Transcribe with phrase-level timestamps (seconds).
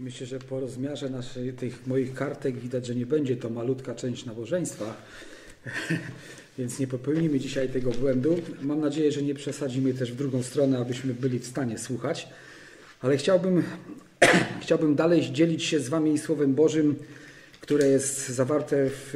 [0.00, 4.24] Myślę, że po rozmiarze naszej, tych moich kartek widać, że nie będzie to malutka część
[4.24, 4.96] nabożeństwa,
[6.58, 8.38] więc nie popełnimy dzisiaj tego błędu.
[8.62, 12.28] Mam nadzieję, że nie przesadzimy też w drugą stronę, abyśmy byli w stanie słuchać,
[13.00, 13.62] ale chciałbym,
[14.62, 16.96] chciałbym dalej dzielić się z Wami Słowem Bożym,
[17.60, 19.14] które jest zawarte w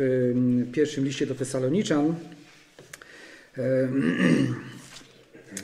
[0.72, 2.14] pierwszym liście do Tesaloniczan.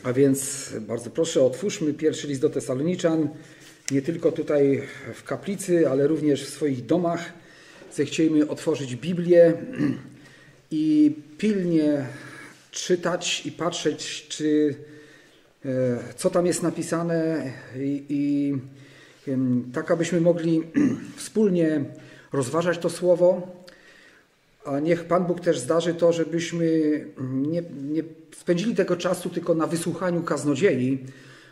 [0.02, 3.28] A więc bardzo proszę, otwórzmy pierwszy list do Tesaloniczan,
[3.90, 4.82] nie tylko tutaj
[5.14, 7.32] w kaplicy, ale również w swoich domach.
[7.92, 9.52] Zechciejmy otworzyć Biblię
[10.70, 12.06] i pilnie
[12.70, 14.74] czytać i patrzeć, czy
[15.64, 15.68] e,
[16.16, 18.54] co tam jest napisane i, i
[19.72, 20.62] tak, abyśmy mogli
[21.16, 21.84] wspólnie
[22.32, 23.60] rozważać to słowo.
[24.64, 26.66] A niech Pan Bóg też zdarzy to, żebyśmy
[27.20, 28.02] nie, nie
[28.36, 30.98] spędzili tego czasu tylko na wysłuchaniu kaznodziei,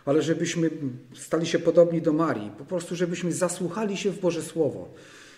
[0.09, 0.71] ale żebyśmy
[1.15, 4.89] stali się podobni do Marii, po prostu żebyśmy zasłuchali się w Boże Słowo,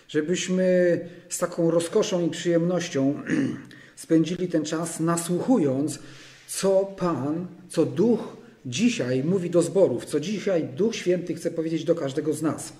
[0.07, 3.23] żebyśmy z taką rozkoszą i przyjemnością
[3.95, 5.99] spędzili ten czas nasłuchując,
[6.47, 11.95] co Pan, co Duch dzisiaj mówi do zborów, co dzisiaj Duch Święty chce powiedzieć do
[11.95, 12.73] każdego z nas.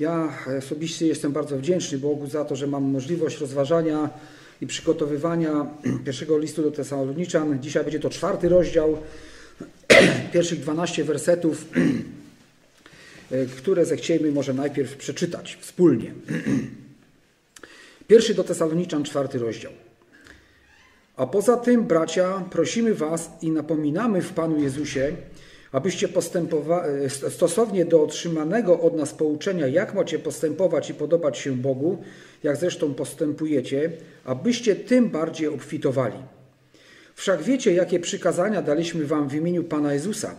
[0.00, 4.10] Ja osobiście jestem bardzo wdzięczny Bogu za to, że mam możliwość rozważania
[4.60, 5.66] i przygotowywania
[6.04, 7.62] pierwszego listu do Tesaloniczan.
[7.62, 8.98] Dzisiaj będzie to czwarty rozdział
[10.32, 11.64] pierwszych 12 wersetów,
[13.58, 16.12] które zechciejmy może najpierw przeczytać wspólnie.
[18.08, 19.72] Pierwszy do Tesaloniczan, czwarty rozdział.
[21.16, 25.12] A poza tym, bracia, prosimy Was i napominamy w Panu Jezusie,
[25.72, 32.02] abyście postępowali stosownie do otrzymanego od nas pouczenia, jak macie postępować i podobać się Bogu,
[32.42, 33.92] jak zresztą postępujecie,
[34.24, 36.18] abyście tym bardziej obfitowali.
[37.16, 40.34] Wszak wiecie, jakie przykazania daliśmy wam w imieniu Pana Jezusa.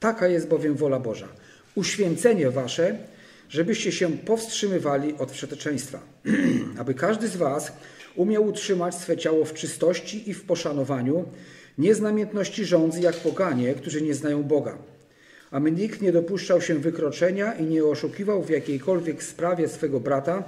[0.00, 1.28] Taka jest bowiem wola Boża.
[1.74, 2.98] Uświęcenie wasze,
[3.48, 6.00] żebyście się powstrzymywali od wszeteczeństwa,
[6.80, 7.72] aby każdy z was
[8.16, 11.24] umiał utrzymać swe ciało w czystości i w poszanowaniu,
[11.78, 12.00] nie z
[12.64, 14.78] rządzy jak poganie, którzy nie znają Boga.
[15.50, 20.44] Aby nikt nie dopuszczał się wykroczenia i nie oszukiwał w jakiejkolwiek sprawie swego brata,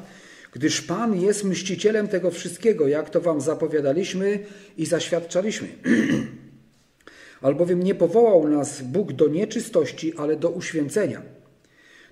[0.53, 4.39] gdyż Pan jest mścicielem tego wszystkiego, jak to wam zapowiadaliśmy
[4.79, 5.69] i zaświadczaliśmy.
[7.43, 11.23] Albowiem nie powołał nas Bóg do nieczystości, ale do uświęcenia.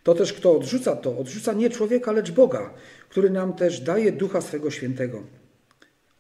[0.03, 2.75] To też, kto odrzuca to, odrzuca nie człowieka, lecz Boga,
[3.09, 5.23] który nam też daje ducha swego świętego.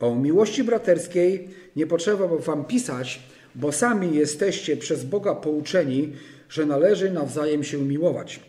[0.00, 3.22] O miłości braterskiej nie potrzeba wam pisać,
[3.54, 6.12] bo sami jesteście przez Boga pouczeni,
[6.48, 8.40] że należy nawzajem się miłować.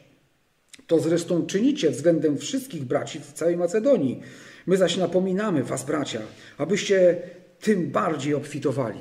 [0.92, 4.22] To zresztą czynicie względem wszystkich braci w całej Macedonii.
[4.68, 6.22] My zaś napominamy was, bracia,
[6.58, 7.22] abyście
[7.62, 9.00] tym bardziej obfitowali.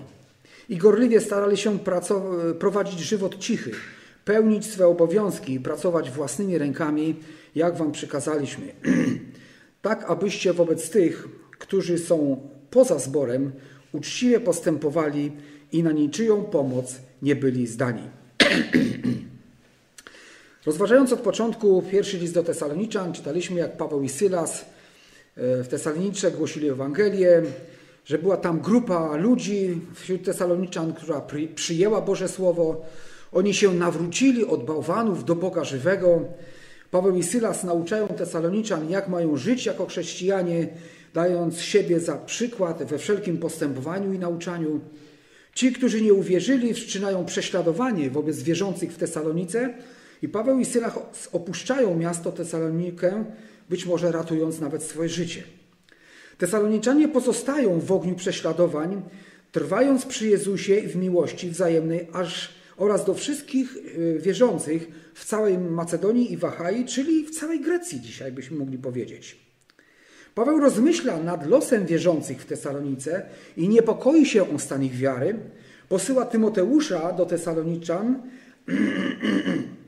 [0.68, 1.78] I gorliwie starali się
[2.58, 3.70] prowadzić żywot cichy,
[4.24, 7.16] pełnić swe obowiązki i pracować własnymi rękami,
[7.54, 8.66] jak wam przykazaliśmy.
[9.82, 13.52] tak, abyście wobec tych, którzy są poza zborem,
[13.92, 15.32] uczciwie postępowali
[15.72, 18.02] i na niczyją pomoc nie byli zdani.
[20.66, 24.64] Rozważając od początku pierwszy list do Tesaloniczan, czytaliśmy jak Paweł i Sylas
[25.36, 27.42] e, w Tesalonicze głosili Ewangelię,
[28.04, 31.22] że była tam grupa ludzi wśród Tesaloniczan, która
[31.54, 32.84] przyjęła Boże Słowo.
[33.32, 36.24] Oni się nawrócili od bałwanów do Boga żywego.
[36.90, 40.68] Paweł i Sylas nauczają Tesaloniczan, jak mają żyć jako chrześcijanie,
[41.14, 44.80] dając siebie za przykład we wszelkim postępowaniu i nauczaniu.
[45.54, 49.74] Ci, którzy nie uwierzyli, wszczynają prześladowanie wobec wierzących w Tesalonice,
[50.22, 50.94] i Paweł i Sylas
[51.32, 53.24] opuszczają miasto Tesalonikę,
[53.68, 55.42] być może ratując nawet swoje życie.
[56.38, 59.02] Tesaloniczanie pozostają w ogniu prześladowań,
[59.52, 66.32] trwając przy Jezusie w miłości wzajemnej, aż oraz do wszystkich y, wierzących w całej Macedonii
[66.32, 69.36] i Wachai, czyli w całej Grecji, dzisiaj byśmy mogli powiedzieć.
[70.34, 73.26] Paweł rozmyśla nad losem wierzących w Tesalonice
[73.56, 75.38] i niepokoi się o stan ich wiary.
[75.88, 78.22] Posyła Tymoteusza do Tesaloniczan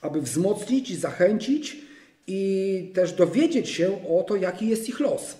[0.00, 1.76] aby wzmocnić, zachęcić
[2.26, 5.36] i też dowiedzieć się o to, jaki jest ich los.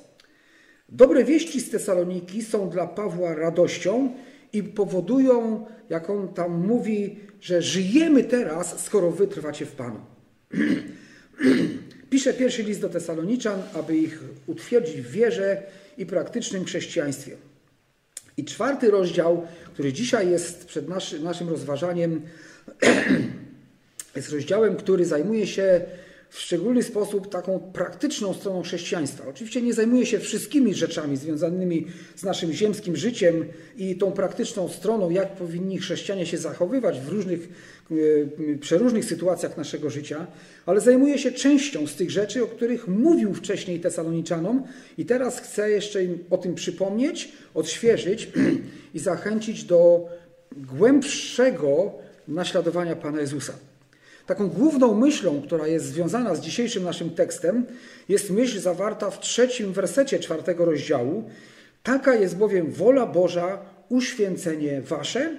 [0.89, 4.13] Dobre wieści z Tesaloniki są dla Pawła radością
[4.53, 10.01] i powodują, jak on tam mówi, że żyjemy teraz, skoro wytrwacie w Panu.
[12.11, 15.63] Pisze pierwszy list do Tesaloniczan, aby ich utwierdzić w wierze
[15.99, 17.37] i praktycznym chrześcijaństwie.
[18.37, 22.23] I czwarty rozdział, który dzisiaj jest przed naszy, naszym rozważaniem,
[24.17, 25.81] jest rozdziałem, który zajmuje się
[26.31, 29.25] w szczególny sposób taką praktyczną stroną chrześcijaństwa.
[29.29, 31.87] Oczywiście nie zajmuje się wszystkimi rzeczami związanymi
[32.17, 33.45] z naszym ziemskim życiem
[33.77, 37.49] i tą praktyczną stroną, jak powinni chrześcijanie się zachowywać w różnych,
[37.91, 40.27] e, przeróżnych sytuacjach naszego życia,
[40.67, 44.63] ale zajmuje się częścią z tych rzeczy, o których mówił wcześniej Tesaloniczanom
[44.99, 48.29] i teraz chcę jeszcze im o tym przypomnieć, odświeżyć
[48.95, 50.09] i zachęcić do
[50.57, 51.93] głębszego
[52.29, 53.53] naśladowania Pana Jezusa.
[54.27, 57.67] Taką główną myślą, która jest związana z dzisiejszym naszym tekstem,
[58.09, 61.31] jest myśl zawarta w trzecim wersecie czwartego rozdziału.
[61.83, 63.59] Taka jest bowiem wola Boża,
[63.89, 65.37] uświęcenie wasze.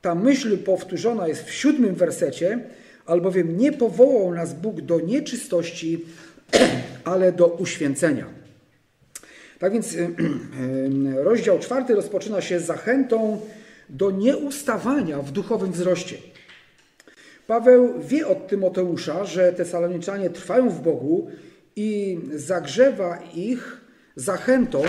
[0.00, 2.58] Ta myśl powtórzona jest w siódmym wersecie,
[3.06, 6.04] albowiem nie powołał nas Bóg do nieczystości,
[7.04, 8.26] ale do uświęcenia.
[9.58, 9.96] Tak więc
[11.14, 13.40] rozdział czwarty rozpoczyna się zachętą
[13.88, 16.16] do nieustawania w duchowym wzroście.
[17.48, 21.26] Paweł wie od Tymoteusza, że Tesaloniczanie trwają w Bogu
[21.76, 23.80] i zagrzewa ich
[24.16, 24.82] zachętą,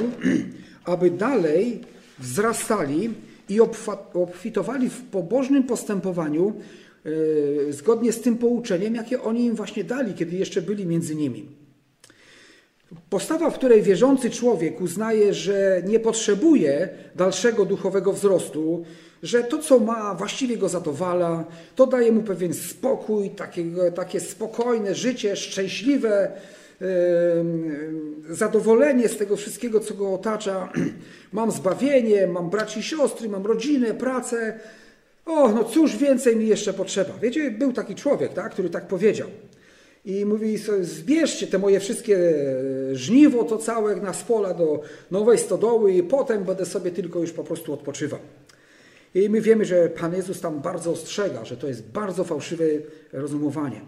[0.94, 1.82] aby dalej
[2.20, 3.14] wzrastali
[3.50, 3.60] i
[4.14, 6.54] obfitowali w pobożnym postępowaniu
[7.70, 11.46] e, zgodnie z tym pouczeniem, jakie oni im właśnie dali, kiedy jeszcze byli między nimi.
[13.10, 18.86] Postawa, w której wierzący człowiek uznaje, że nie potrzebuje dalszego duchowego wzrostu,
[19.24, 21.46] że to, co ma, właściwie go zadowala,
[21.76, 23.32] to daje mu pewien spokój,
[23.96, 26.32] takie, spokojne życie, szczęśliwe,
[28.30, 30.70] zadowolenie z tego wszystkiego, co go otacza.
[31.34, 34.60] Mam zbawienie, mam braci i siostry, mam rodzinę, pracę.
[35.26, 37.14] O, no cóż więcej mi jeszcze potrzeba.
[37.22, 39.28] Wiecie, był taki człowiek, tak, który tak powiedział.
[40.06, 42.18] I mówi, zbierzcie te moje wszystkie
[42.94, 44.82] żniwo, to całe na spola do
[45.12, 48.20] nowej stodoły i potem będę sobie tylko już po prostu odpoczywał.
[49.16, 52.66] I my wiemy, że Pan Jezus tam bardzo ostrzega, że to jest bardzo fałszywe
[53.14, 53.82] rozumowanie.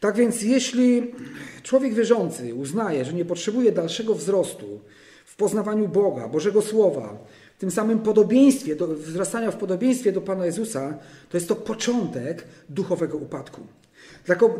[0.00, 1.14] Tak więc, jeśli
[1.62, 4.80] człowiek wierzący uznaje, że nie potrzebuje dalszego wzrostu
[5.26, 7.18] w poznawaniu Boga, Bożego Słowa,
[7.56, 10.98] w tym samym podobieństwie, do, wzrastania w podobieństwie do Pana Jezusa,
[11.28, 13.60] to jest to początek duchowego upadku.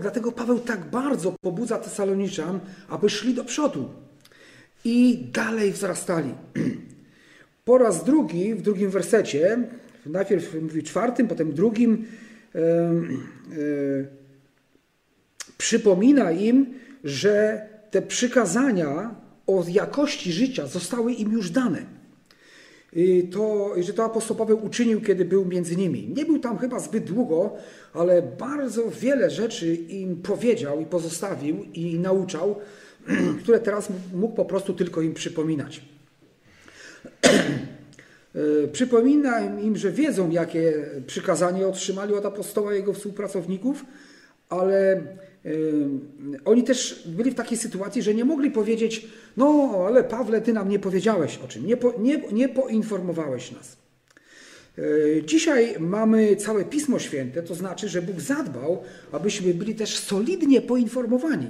[0.00, 3.88] Dlatego, Paweł tak bardzo pobudza Tesaloniczan, aby szli do przodu
[4.85, 6.35] i dalej wzrastali.
[7.67, 9.59] Po raz drugi, w drugim wersecie,
[10.07, 12.05] najpierw mówi czwartym, potem drugim,
[15.59, 16.67] przypomina im,
[17.05, 19.15] że te przykazania
[19.47, 21.83] o jakości życia zostały im już dane.
[22.93, 26.13] I to, że to apostoł Paweł uczynił, kiedy był między nimi.
[26.17, 27.57] Nie był tam chyba zbyt długo,
[27.95, 32.57] ale bardzo wiele rzeczy im powiedział i pozostawił i nauczał,
[33.43, 35.95] które teraz mógł po prostu tylko im przypominać.
[38.64, 40.73] E, przypominam im, że wiedzą, jakie
[41.06, 43.85] przykazanie otrzymali od apostoła i jego współpracowników,
[44.49, 45.00] ale e,
[46.44, 49.06] oni też byli w takiej sytuacji, że nie mogli powiedzieć:
[49.37, 53.76] No, ale Pawle, ty nam nie powiedziałeś o czym, nie, po, nie, nie poinformowałeś nas.
[54.79, 54.82] E,
[55.23, 58.82] dzisiaj mamy całe Pismo Święte, to znaczy, że Bóg zadbał,
[59.12, 61.47] abyśmy byli też solidnie poinformowani.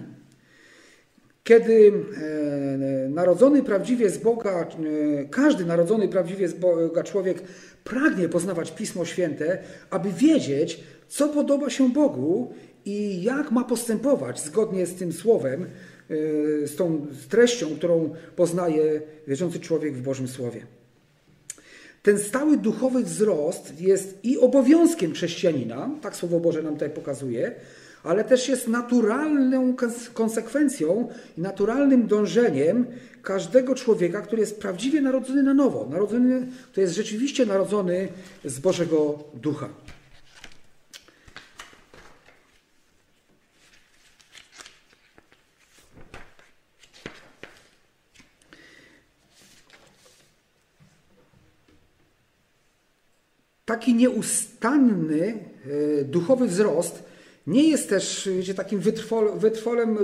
[1.46, 7.42] Kiedy e, narodzony prawdziwie z Boga, e, każdy narodzony prawdziwie z Boga człowiek
[7.84, 9.58] pragnie poznawać Pismo Święte,
[9.90, 12.52] aby wiedzieć, co podoba się Bogu
[12.84, 15.66] i jak ma postępować zgodnie z tym słowem, e,
[16.66, 20.66] z tą treścią, którą poznaje wierzący człowiek w Bożym Słowie.
[22.02, 27.54] Ten stały duchowy wzrost jest i obowiązkiem chrześcijanina, tak Słowo Boże nam tutaj pokazuje,
[28.06, 29.74] ale też jest naturalną
[30.14, 31.08] konsekwencją
[31.38, 32.86] i naturalnym dążeniem
[33.22, 38.08] każdego człowieka, który jest prawdziwie narodzony na nowo, narodzony, który jest rzeczywiście narodzony
[38.44, 39.68] z Bożego Ducha.
[53.64, 55.38] Taki nieustanny
[56.00, 57.15] e, duchowy wzrost
[57.46, 59.98] nie jest też wiecie, takim wytrwol, wytrwolem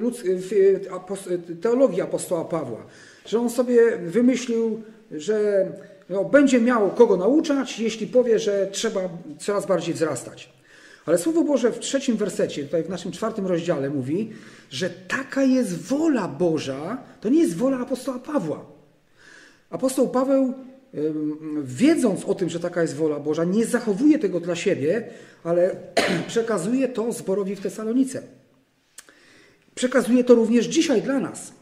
[1.61, 2.87] teologii apostoła Pawła,
[3.27, 5.67] że on sobie wymyślił, że
[6.11, 9.01] no, będzie miał kogo nauczać, jeśli powie, że trzeba
[9.39, 10.53] coraz bardziej wzrastać.
[11.07, 14.33] Ale Słowo Boże w trzecim wersecie, tutaj w naszym czwartym rozdziale mówi,
[14.71, 18.65] że taka jest wola Boża, to nie jest wola apostoła Pawła.
[19.71, 20.55] Apostoł Paweł
[21.65, 25.09] wiedząc o tym, że taka jest wola Boża, nie zachowuje tego dla siebie,
[25.45, 25.77] ale
[26.29, 28.23] przekazuje to zborowi w Tesalonice.
[29.75, 31.53] Przekazuje to również dzisiaj dla nas.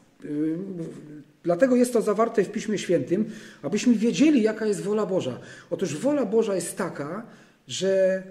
[1.43, 3.31] Dlatego jest to zawarte w Piśmie Świętym,
[3.63, 5.41] abyśmy wiedzieli, jaka jest wola Boża.
[5.71, 7.27] Otóż wola Boża jest taka,
[7.69, 8.23] że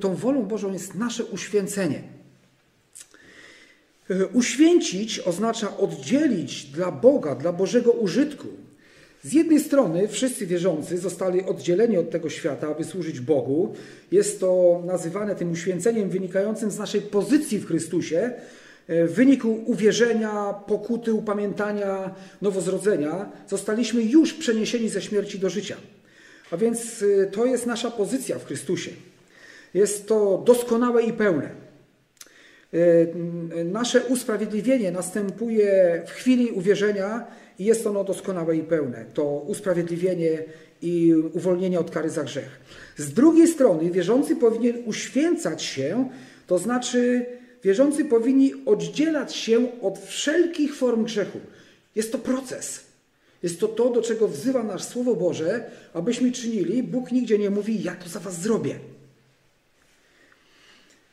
[0.00, 2.02] tą wolą Bożą jest nasze uświęcenie.
[4.32, 8.46] Uświęcić oznacza oddzielić dla Boga, dla Bożego użytku.
[9.26, 13.74] Z jednej strony wszyscy wierzący zostali oddzieleni od tego świata, aby służyć Bogu.
[14.12, 18.32] Jest to nazywane tym uświęceniem wynikającym z naszej pozycji w Chrystusie,
[18.88, 23.32] w wyniku uwierzenia, pokuty, upamiętania, nowozrodzenia.
[23.48, 25.76] Zostaliśmy już przeniesieni ze śmierci do życia.
[26.50, 28.90] A więc y, to jest nasza pozycja w Chrystusie.
[29.74, 31.50] Jest to doskonałe i pełne.
[32.74, 33.14] Y,
[33.64, 37.26] nasze usprawiedliwienie następuje w chwili uwierzenia
[37.58, 39.04] i jest ono doskonałe i pełne.
[39.14, 40.44] To usprawiedliwienie
[40.82, 42.60] i uwolnienie od kary za grzech.
[42.96, 46.08] Z drugiej strony wierzący powinien uświęcać się,
[46.46, 47.26] to znaczy
[47.64, 51.40] wierzący powinni oddzielać się od wszelkich form grzechu.
[51.94, 52.80] Jest to proces.
[53.42, 56.82] Jest to to, do czego wzywa nas Słowo Boże, abyśmy czynili.
[56.82, 58.78] Bóg nigdzie nie mówi, ja to za was zrobię.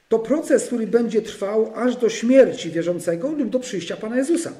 [0.09, 4.53] To proces, który będzie trwał aż do śmierci wierzącego lub do przyjścia Pana Jezusa.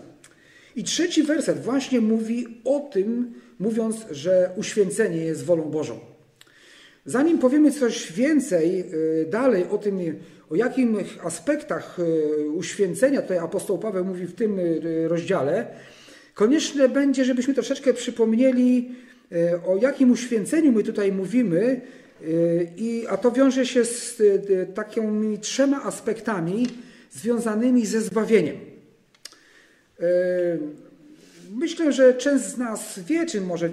[0.76, 6.00] I trzeci werset właśnie mówi o tym, mówiąc, że uświęcenie jest wolą Bożą.
[7.06, 8.84] Zanim powiemy coś więcej
[9.22, 10.00] y, dalej o tym,
[10.50, 15.68] o jakich aspektach y, uświęcenia tutaj apostoł Paweł mówi w tym y, rozdziale,
[16.34, 18.96] konieczne będzie, żebyśmy troszeczkę przypomnieli,
[19.68, 21.82] o jakim uświęceniu my tutaj mówimy,
[22.78, 24.22] i, a to wiąże się z
[24.76, 26.68] takimi trzema aspektami
[27.12, 28.73] związanymi ze zbawieniem.
[31.52, 33.70] Myślę, że część z nas wie, czy może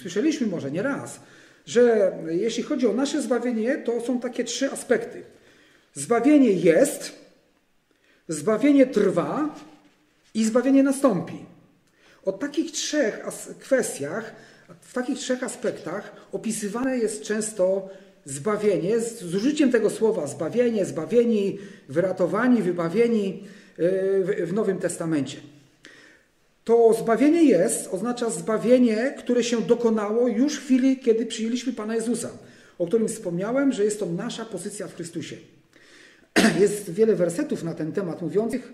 [0.00, 1.20] słyszeliśmy może nie raz,
[1.66, 5.22] że jeśli chodzi o nasze zbawienie, to są takie trzy aspekty.
[5.94, 7.12] Zbawienie jest,
[8.28, 9.54] zbawienie trwa
[10.34, 11.44] i zbawienie nastąpi.
[12.24, 13.20] O takich trzech
[13.60, 14.34] kwestiach,
[14.80, 17.88] w takich trzech aspektach opisywane jest często
[18.24, 23.44] zbawienie z użyciem tego słowa zbawienie, zbawieni, wyratowani, wybawieni
[24.44, 25.53] w Nowym Testamencie.
[26.64, 32.30] To zbawienie jest, oznacza zbawienie, które się dokonało już w chwili, kiedy przyjęliśmy Pana Jezusa,
[32.78, 35.36] o którym wspomniałem, że jest to nasza pozycja w Chrystusie.
[36.60, 38.72] Jest wiele wersetów na ten temat mówiących.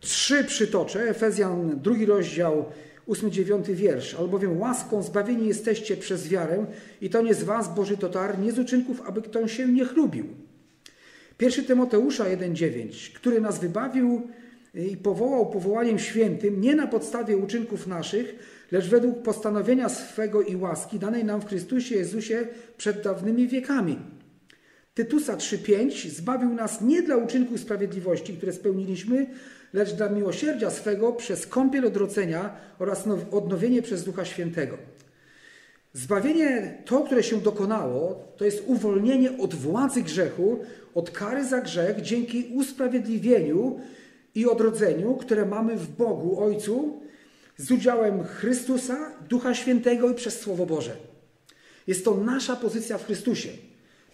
[0.00, 1.08] Trzy przytoczę.
[1.08, 2.64] Efezjan, drugi rozdział,
[3.06, 4.14] ósmy, dziewiąty wiersz.
[4.14, 6.66] Albowiem łaską zbawieni jesteście przez wiarę
[7.00, 10.26] i to nie z was, Boży totar, nie z uczynków, aby kto się nie chlubił.
[11.38, 14.28] Pierwszy Tymoteusza 1,9, który nas wybawił
[14.74, 18.34] i powołał powołaniem świętym nie na podstawie uczynków naszych,
[18.72, 23.98] lecz według postanowienia swego i łaski danej nam w Chrystusie Jezusie przed dawnymi wiekami.
[24.94, 29.26] Tytusa 3:5 zbawił nas nie dla uczynków sprawiedliwości, które spełniliśmy,
[29.72, 34.78] lecz dla miłosierdzia swego przez kąpiel odrodzenia oraz odnowienie przez Ducha Świętego.
[35.92, 40.58] Zbawienie, to, które się dokonało, to jest uwolnienie od władzy grzechu,
[40.94, 43.80] od kary za grzech dzięki usprawiedliwieniu
[44.34, 47.02] i odrodzeniu, które mamy w Bogu Ojcu
[47.56, 50.96] z udziałem Chrystusa, Ducha Świętego i przez Słowo Boże.
[51.86, 53.48] Jest to nasza pozycja w Chrystusie.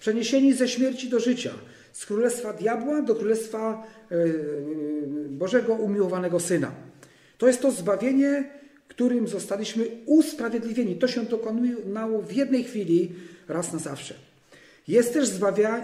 [0.00, 1.50] Przeniesieni ze śmierci do życia,
[1.92, 4.16] z królestwa diabła do królestwa e,
[5.28, 6.72] Bożego umiłowanego Syna.
[7.38, 8.50] To jest to zbawienie,
[8.88, 10.96] którym zostaliśmy usprawiedliwieni.
[10.96, 13.12] To się dokonało w jednej chwili,
[13.48, 14.14] raz na zawsze.
[14.88, 15.28] Jest też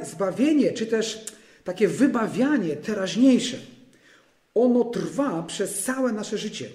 [0.03, 1.25] zbawienie, czy też
[1.64, 3.57] takie wybawianie teraźniejsze
[4.54, 6.68] ono trwa przez całe nasze życie.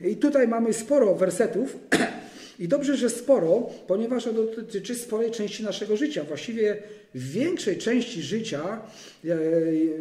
[0.00, 1.76] I tutaj mamy sporo wersetów.
[2.58, 6.24] I dobrze, że sporo, ponieważ ono dotyczy sporej części naszego życia.
[6.24, 6.82] Właściwie
[7.14, 8.80] w większej części życia,
[9.24, 9.36] e,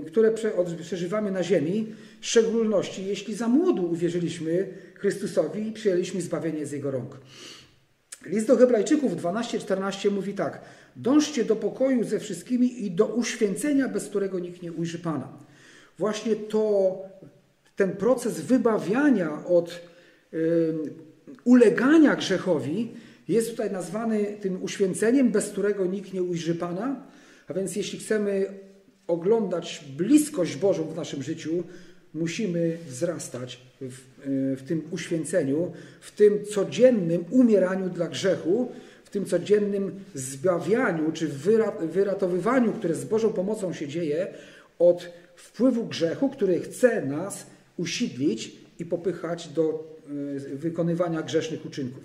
[0.07, 0.33] które
[0.81, 1.87] przeżywamy na ziemi,
[2.21, 7.17] w szczególności jeśli za młodu uwierzyliśmy Chrystusowi i przyjęliśmy zbawienie z Jego rąk.
[8.25, 10.61] List do Hebrajczyków 12:14 mówi tak:
[10.95, 15.48] Dążcie do pokoju ze wszystkimi i do uświęcenia, bez którego nikt nie ujrzy Pana
[15.99, 16.95] właśnie to,
[17.75, 19.81] ten proces wybawiania od
[20.33, 20.73] y,
[21.43, 22.91] ulegania grzechowi
[23.27, 27.03] jest tutaj nazwany tym uświęceniem, bez którego nikt nie ujrzy Pana.
[27.47, 28.45] A więc jeśli chcemy
[29.07, 31.63] oglądać bliskość Bożą w naszym życiu,
[32.13, 38.71] musimy wzrastać w, y, w, tym uświęceniu, w tym codziennym umieraniu dla grzechu,
[39.03, 41.27] w tym codziennym zbawianiu czy
[41.81, 44.27] wyratowywaniu, które z Bożą pomocą się dzieje
[44.79, 47.45] od wpływu grzechu, który chce nas
[47.77, 52.03] usidlić i popychać do e, wykonywania grzesznych uczynków.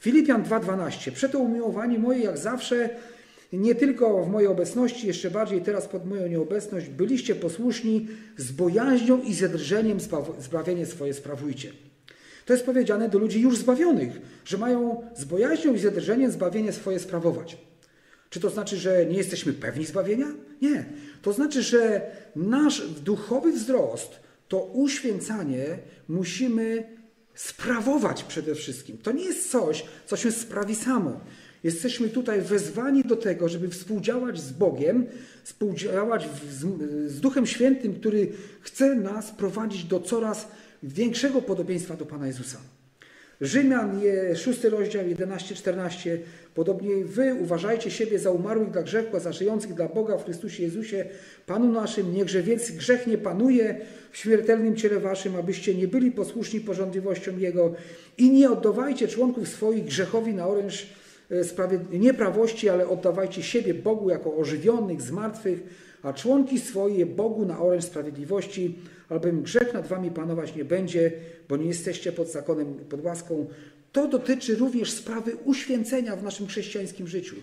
[0.00, 1.10] Filipian 2:12.
[1.10, 2.90] Przeto umiłowani moje, jak zawsze,
[3.52, 9.22] nie tylko w mojej obecności, jeszcze bardziej teraz pod moją nieobecność, byliście posłuszni z bojaźnią
[9.22, 9.98] i zadrżeniem
[10.38, 11.72] zbawienie swoje sprawujcie.
[12.46, 16.98] To jest powiedziane do ludzi już zbawionych, że mają z bojaźnią i zadrżeniem zbawienie swoje
[16.98, 17.56] sprawować.
[18.30, 20.26] Czy to znaczy, że nie jesteśmy pewni zbawienia?
[20.62, 20.84] Nie.
[21.22, 26.84] To znaczy, że nasz duchowy wzrost to uświęcanie musimy
[27.34, 28.98] sprawować przede wszystkim.
[28.98, 31.20] To nie jest coś, co się sprawi samo.
[31.64, 35.06] Jesteśmy tutaj wezwani do tego, żeby współdziałać z Bogiem,
[35.44, 36.64] współdziałać z,
[37.12, 40.48] z Duchem Świętym, który chce nas prowadzić do coraz
[40.82, 42.58] większego podobieństwa do Pana Jezusa.
[43.40, 46.18] Rzymian, je, 6 rozdział 11-14.
[46.54, 50.62] Podobnie wy uważajcie siebie za umarłych dla grzechu, a za żyjących dla Boga w Chrystusie
[50.62, 51.04] Jezusie,
[51.46, 52.14] Panu naszym.
[52.14, 53.80] Niechże więc grzech nie panuje
[54.10, 57.74] w śmiertelnym ciele waszym, abyście nie byli posłuszni porządliwościom Jego
[58.18, 60.86] i nie oddawajcie członków swoich grzechowi na oręż
[61.30, 65.60] e, nieprawości, ale oddawajcie siebie Bogu jako ożywionych, zmartwych,
[66.02, 68.78] a członki swoje Bogu na oręż sprawiedliwości,
[69.10, 71.12] albowiem grzech nad wami panować nie będzie,
[71.48, 73.46] bo nie jesteście pod zakonem, pod łaską.
[73.92, 77.36] To dotyczy również sprawy uświęcenia w naszym chrześcijańskim życiu.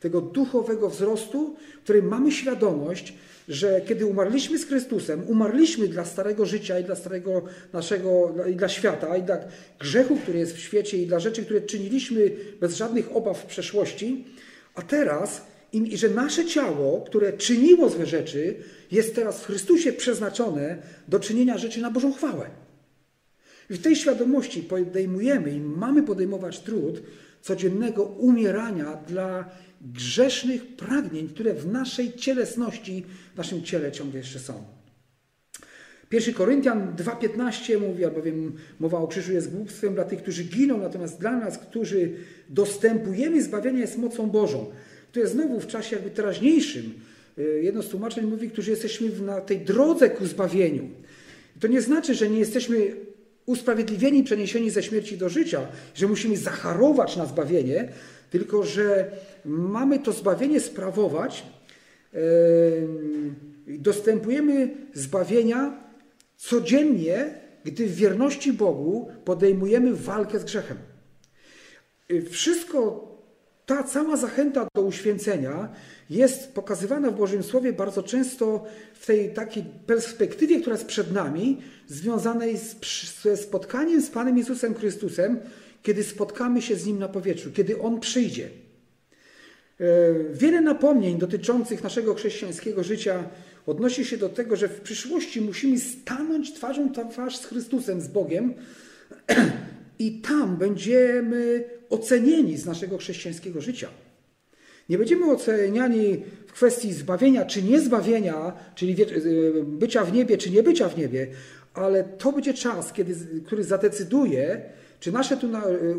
[0.00, 3.14] Tego duchowego wzrostu, w którym mamy świadomość,
[3.48, 8.68] że kiedy umarliśmy z Chrystusem, umarliśmy dla starego życia i dla starego naszego, i dla
[8.68, 9.38] świata, i dla
[9.80, 14.24] grzechu, który jest w świecie, i dla rzeczy, które czyniliśmy bez żadnych obaw w przeszłości,
[14.74, 18.54] a teraz i że nasze ciało, które czyniło złe rzeczy,
[18.90, 22.50] jest teraz w Chrystusie przeznaczone do czynienia rzeczy na Bożą chwałę.
[23.70, 27.02] I w tej świadomości podejmujemy i mamy podejmować trud
[27.42, 29.50] codziennego umierania dla
[29.80, 34.64] grzesznych pragnień, które w naszej cielesności, w naszym ciele ciągle jeszcze są.
[36.12, 41.20] 1 Koryntian 2,15 mówi, albowiem mowa o krzyżu jest głupstwem dla tych, którzy giną, natomiast
[41.20, 42.12] dla nas, którzy
[42.48, 44.66] dostępujemy zbawienia, jest mocą Bożą.
[45.16, 46.94] Jest znowu w czasie jakby teraźniejszym.
[47.38, 50.88] Y, jedno z tłumaczeń mówi, którzy jesteśmy na tej drodze ku zbawieniu.
[51.60, 52.96] To nie znaczy, że nie jesteśmy
[53.46, 57.88] usprawiedliwieni, przeniesieni ze śmierci do życia, że musimy zacharować na zbawienie,
[58.30, 59.10] tylko że
[59.44, 61.44] mamy to zbawienie sprawować,
[63.66, 65.82] dostępujemy zbawienia
[66.36, 70.76] codziennie, gdy w wierności Bogu podejmujemy walkę z grzechem.
[72.10, 73.11] Y, wszystko
[73.72, 75.68] ta cała zachęta do uświęcenia
[76.10, 78.64] jest pokazywana w Bożym Słowie bardzo często
[78.94, 82.76] w tej takiej perspektywie, która jest przed nami, związanej z,
[83.22, 85.40] ze spotkaniem z Panem Jezusem Chrystusem,
[85.82, 88.48] kiedy spotkamy się z Nim na powietrzu, kiedy On przyjdzie.
[89.80, 89.84] E,
[90.32, 93.24] wiele napomnień dotyczących naszego chrześcijańskiego życia
[93.66, 98.54] odnosi się do tego, że w przyszłości musimy stanąć twarzą twarz z Chrystusem, z Bogiem
[99.98, 103.88] i tam będziemy ocenieni z naszego chrześcijańskiego życia.
[104.88, 110.62] Nie będziemy oceniani w kwestii zbawienia czy niezbawienia, czyli y, bycia w niebie czy nie
[110.62, 111.26] bycia w niebie,
[111.74, 113.14] ale to będzie czas, kiedy,
[113.46, 114.62] który zadecyduje,
[115.00, 115.96] czy nasze tu na, y, y,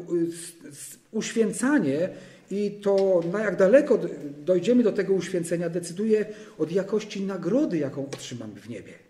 [1.12, 2.10] uświęcanie
[2.52, 4.00] i to na jak daleko
[4.46, 6.26] dojdziemy do tego uświęcenia, decyduje
[6.58, 9.03] od jakości nagrody, jaką otrzymamy w niebie.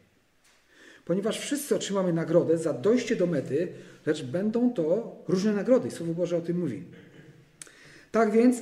[1.05, 3.67] Ponieważ wszyscy otrzymamy nagrodę za dojście do mety,
[4.05, 5.91] lecz będą to różne nagrody.
[5.91, 6.83] Słowo Boże o tym mówi.
[8.11, 8.57] Tak więc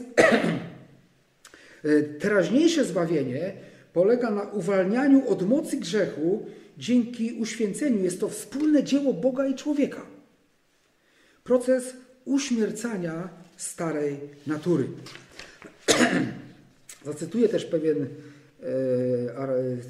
[2.19, 3.53] teraźniejsze zbawienie
[3.93, 6.45] polega na uwalnianiu od mocy grzechu
[6.77, 8.03] dzięki uświęceniu.
[8.03, 10.05] Jest to wspólne dzieło Boga i człowieka.
[11.43, 11.93] Proces
[12.25, 14.87] uśmiercania starej natury.
[17.05, 18.07] Zacytuję też pewien e,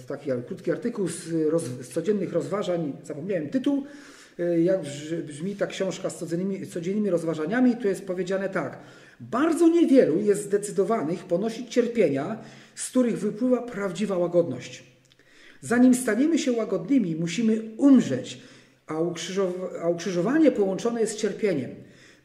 [0.07, 2.93] taki krótki artykuł z, roz, z codziennych rozważań.
[3.03, 3.83] Zapomniałem tytuł,
[4.39, 4.81] E, jak
[5.25, 8.79] brzmi ta książka z codziennymi, codziennymi rozważaniami, tu jest powiedziane tak.
[9.19, 12.37] Bardzo niewielu jest zdecydowanych ponosić cierpienia,
[12.75, 14.83] z których wypływa prawdziwa łagodność.
[15.61, 18.41] Zanim staniemy się łagodnymi, musimy umrzeć,
[18.87, 18.95] a,
[19.81, 21.71] a ukrzyżowanie połączone jest z cierpieniem.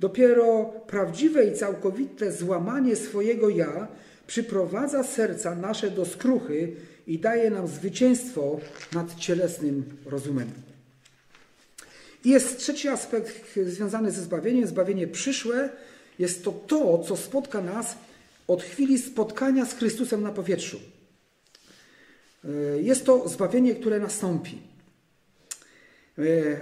[0.00, 3.88] Dopiero prawdziwe i całkowite złamanie swojego ja
[4.26, 8.60] przyprowadza serca nasze do skruchy i daje nam zwycięstwo
[8.92, 10.50] nad cielesnym rozumem.
[12.24, 15.68] I jest trzeci aspekt związany ze zbawieniem, zbawienie przyszłe.
[16.18, 17.94] Jest to to, co spotka nas
[18.48, 20.80] od chwili spotkania z Chrystusem na powietrzu.
[22.80, 24.58] Jest to zbawienie, które nastąpi.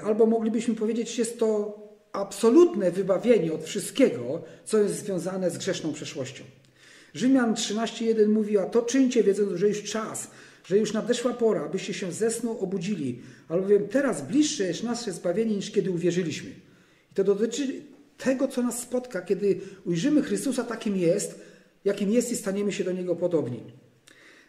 [0.05, 1.79] Albo moglibyśmy powiedzieć, jest to
[2.12, 6.44] absolutne wybawienie od wszystkiego, co jest związane z grzeszną przeszłością.
[7.14, 10.31] Rzymian 13:1 mówi, a to czyńcie, wiedząc, że już czas,
[10.64, 15.57] że już nadeszła pora, abyście się ze snu obudzili, albowiem teraz bliższe jest nasze zbawienie
[15.57, 16.50] niż kiedy uwierzyliśmy.
[17.12, 17.66] I to dotyczy
[18.18, 21.40] tego, co nas spotka, kiedy ujrzymy Chrystusa takim jest,
[21.85, 23.61] jakim jest i staniemy się do Niego podobni.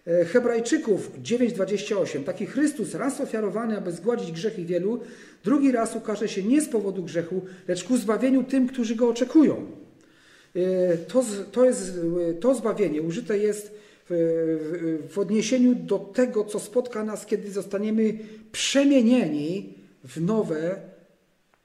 [0.08, 2.24] E, Hebrajczyków 9:28.
[2.24, 5.00] Taki Chrystus raz ofiarowany, aby zgładzić grzechy wielu,
[5.44, 9.85] drugi raz ukaże się nie z powodu grzechu, lecz ku zbawieniu tym, którzy go oczekują.
[10.56, 12.00] E, to, to, jest,
[12.40, 13.72] to zbawienie użyte jest
[14.10, 18.18] w, w odniesieniu do tego, co spotka nas, kiedy zostaniemy
[18.52, 20.82] przemienieni w nowe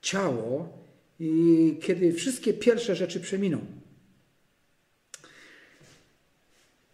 [0.02, 0.68] ciało
[1.20, 3.58] i kiedy wszystkie pierwsze rzeczy przeminą.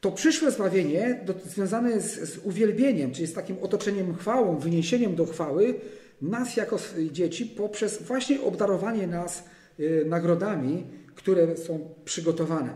[0.00, 5.74] To przyszłe zbawienie związane jest z uwielbieniem, czyli z takim otoczeniem chwałą, wyniesieniem do chwały
[6.22, 6.78] nas jako
[7.10, 9.44] dzieci poprzez właśnie obdarowanie nas
[9.80, 10.84] y, nagrodami,
[11.16, 12.74] które są przygotowane.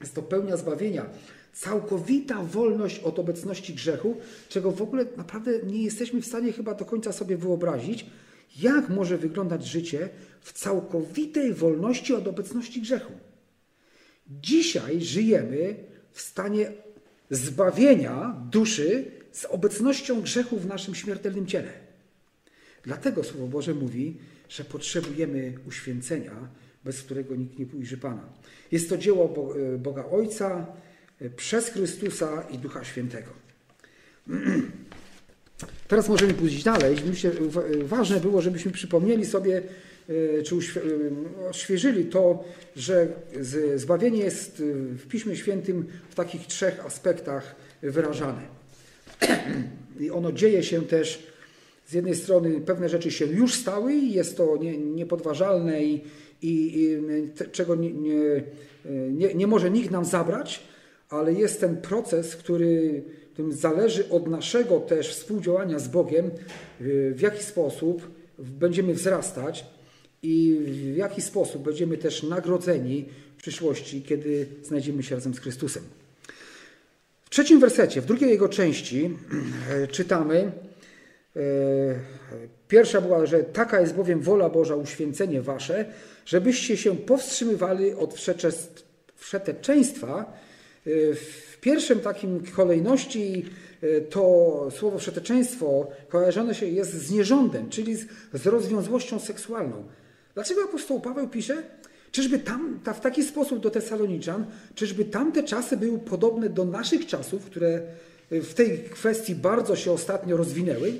[0.00, 1.06] Jest to pełnia zbawienia,
[1.52, 4.16] całkowita wolność od obecności grzechu,
[4.48, 8.06] czego w ogóle naprawdę nie jesteśmy w stanie chyba do końca sobie wyobrazić,
[8.60, 10.08] jak może wyglądać życie
[10.40, 13.12] w całkowitej wolności od obecności grzechu.
[14.42, 15.74] Dzisiaj żyjemy
[16.12, 16.72] w stanie
[17.30, 21.72] zbawienia duszy z obecnością grzechu w naszym śmiertelnym ciele.
[22.82, 26.48] Dlatego Słowo Boże mówi, że potrzebujemy uświęcenia,
[26.84, 28.22] bez którego nikt nie ujrzy Pana.
[28.72, 29.34] Jest to dzieło
[29.78, 30.66] Boga Ojca
[31.20, 33.30] e, przez Chrystusa i Ducha Świętego.
[35.88, 36.96] Teraz możemy pójść dalej.
[37.06, 37.30] Myślę,
[37.82, 39.62] ważne było, żebyśmy przypomnieli sobie,
[40.38, 40.56] e, czy
[41.50, 42.44] odświeżyli to,
[42.76, 43.08] że
[43.76, 44.62] zbawienie jest e,
[44.96, 48.42] w Piśmie Świętym w takich trzech aspektach wyrażane.
[50.00, 51.26] I ono dzieje się też
[51.86, 56.04] z jednej strony pewne rzeczy się już stały i jest to nie, niepodważalne i,
[56.42, 57.92] i, i te, czego nie,
[59.10, 60.62] nie, nie, może nikt nam zabrać,
[61.08, 63.02] ale jest ten proces, który
[63.48, 66.30] zależy od naszego też współdziałania z Bogiem,
[67.14, 69.66] w jaki sposób będziemy wzrastać
[70.22, 70.60] i
[70.94, 73.04] w jaki sposób będziemy też nagrodzeni
[73.36, 75.82] w przyszłości, kiedy znajdziemy się razem z Chrystusem.
[77.24, 79.10] W trzecim wersecie, w drugiej jego części
[79.96, 80.52] czytamy,
[81.36, 81.40] E,
[82.68, 85.84] pierwsza była, że taka jest bowiem wola Boża, uświęcenie wasze,
[86.26, 88.14] żebyście się powstrzymywali od
[89.16, 90.32] wszeteczeństwa.
[90.86, 93.44] E, w pierwszym takim kolejności
[93.82, 98.06] e, to słowo wszeteczeństwo kojarzone się jest z nierządem, czyli z,
[98.46, 99.84] rozwiązłością seksualną.
[100.34, 101.62] Dlaczego apostoł Paweł pisze?
[102.12, 107.06] Czyżby tam, ta, w taki sposób do Tesaloniczan, czyżby tamte czasy były podobne do naszych
[107.06, 107.82] czasów, które
[108.30, 110.92] w tej kwestii bardzo się ostatnio rozwinęły?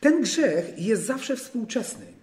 [0.00, 2.13] Ten grzech jest zawsze współczesny.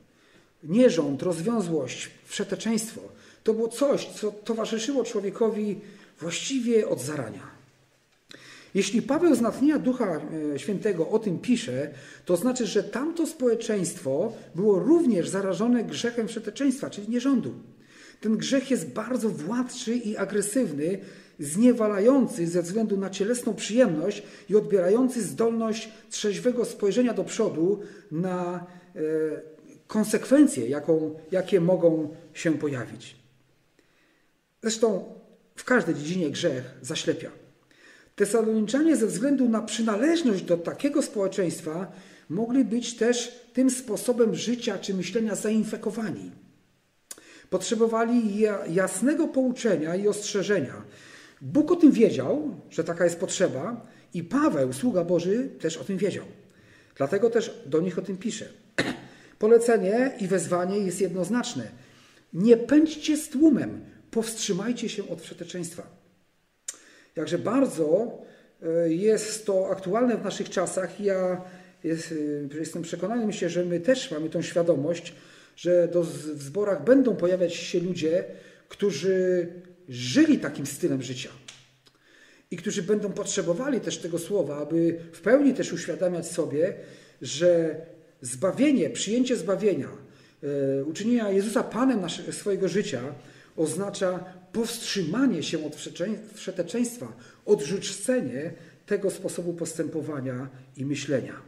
[0.63, 3.01] Nierząd, rozwiązłość, wszeteczeństwo
[3.43, 5.79] to było coś, co towarzyszyło człowiekowi
[6.19, 7.61] właściwie od zarania.
[8.73, 10.21] Jeśli Paweł z natchnienia Ducha
[10.53, 11.89] e, Świętego o tym pisze,
[12.25, 17.53] to znaczy, że tamto społeczeństwo było również zarażone grzechem wszeteczeństwa, czyli nierządu.
[18.21, 20.99] Ten grzech jest bardzo władczy i agresywny,
[21.39, 27.79] zniewalający ze względu na cielesną przyjemność i odbierający zdolność trzeźwego spojrzenia do przodu
[28.11, 28.99] na e,
[29.91, 33.15] konsekwencje, jaką, jakie mogą się pojawić.
[34.61, 35.13] Zresztą
[35.55, 37.31] w każdej dziedzinie grzech zaślepia.
[38.15, 41.91] Tesaloniczanie ze względu na przynależność do takiego społeczeństwa
[42.29, 46.31] mogli być też tym sposobem życia czy myślenia zainfekowani.
[47.49, 50.83] Potrzebowali jasnego pouczenia i ostrzeżenia,
[51.41, 55.97] Bóg o tym wiedział, że taka jest potrzeba, i Paweł, sługa Boży, też o tym
[55.97, 56.25] wiedział.
[56.95, 58.60] Dlatego też do nich o tym pisze.
[59.41, 61.67] Polecenie i wezwanie jest jednoznaczne.
[62.33, 65.87] Nie pędźcie z tłumem, powstrzymajcie się od wszeteczeństwa.
[67.15, 68.17] Jakże bardzo
[68.63, 70.99] e, jest to aktualne w naszych czasach.
[70.99, 71.41] Ja
[71.85, 75.13] e, jestem przekonany, myślę, że my też mamy tą świadomość,
[75.55, 78.23] że do, w zborach będą pojawiać się ludzie,
[78.67, 79.47] którzy
[79.89, 81.29] żyli takim stylem życia
[82.51, 86.73] i którzy będą potrzebowali też tego słowa, aby w pełni też uświadamiać sobie,
[87.21, 87.75] że
[88.21, 89.89] zbawienie, przyjęcie zbawienia,
[90.79, 93.01] e, uczynienia Jezusa Panem naszego, swojego życia
[93.57, 94.19] oznacza
[94.51, 95.75] powstrzymanie się od
[96.35, 97.13] wszeteczeństwa,
[97.45, 98.53] odrzucenie
[98.85, 101.41] tego sposobu postępowania i myślenia.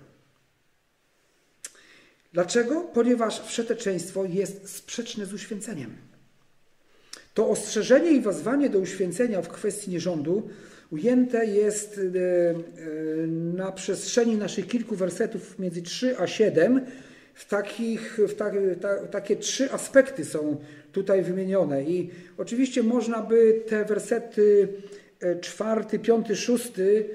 [2.33, 2.81] Dlaczego?
[2.81, 5.97] Ponieważ wszeteczeństwo jest sprzeczne z uświęceniem.
[7.33, 10.49] To ostrzeżenie i wezwanie do uświęcenia w kwestii nierządu
[10.93, 16.81] ujęte jest e, e, na przestrzeni naszych kilku wersetów między 3 a 7.
[17.33, 18.51] W takich, w ta,
[18.81, 20.57] ta, takie trzy aspekty są
[20.91, 21.83] tutaj wymienione.
[21.83, 24.67] I oczywiście można by te wersety
[25.21, 27.05] e, czwarty, piąty, szósty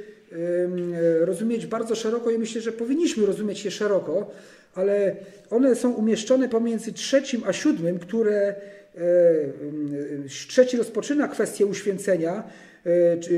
[1.21, 4.31] rozumieć bardzo szeroko i myślę, że powinniśmy rozumieć je szeroko,
[4.75, 5.17] ale
[5.51, 8.55] one są umieszczone pomiędzy trzecim a siódmym, które
[10.29, 12.45] trzeci rozpoczyna kwestię uświęcenia,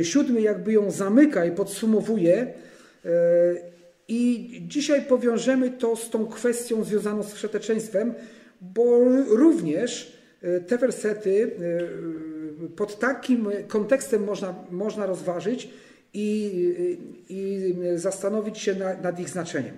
[0.03, 2.46] siódmy jakby ją zamyka i podsumowuje.
[3.05, 3.11] E,
[4.09, 8.14] I dzisiaj powiążemy to z tą kwestią związaną z wszeteczeństwem,
[8.61, 11.50] bo również e, te wersety
[12.76, 15.68] pod takim kontekstem można, można rozważyć
[16.14, 16.53] i,
[17.29, 19.74] i zastanowić się nad, nad ich znaczeniem.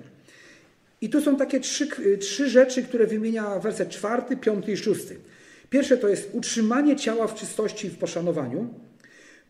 [1.00, 1.88] I tu są takie trzy,
[2.20, 5.16] trzy rzeczy, które wymienia werset czwarty, piąty i szósty.
[5.70, 8.74] Pierwsze to jest utrzymanie ciała w czystości i w poszanowaniu.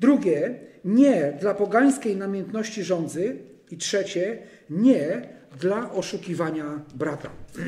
[0.02, 3.36] Drugie, nie dla pogańskiej namiętności rządzy.
[3.70, 4.38] I trzecie,
[4.70, 5.28] nie
[5.60, 7.30] dla oszukiwania brata.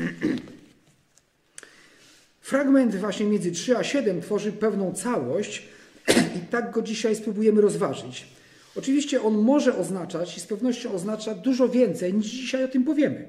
[2.41, 5.67] Fragment właśnie między 3 a 7 tworzy pewną całość
[6.37, 8.27] i tak go dzisiaj spróbujemy rozważyć.
[8.75, 13.25] Oczywiście on może oznaczać i z pewnością oznacza dużo więcej niż dzisiaj o tym powiemy.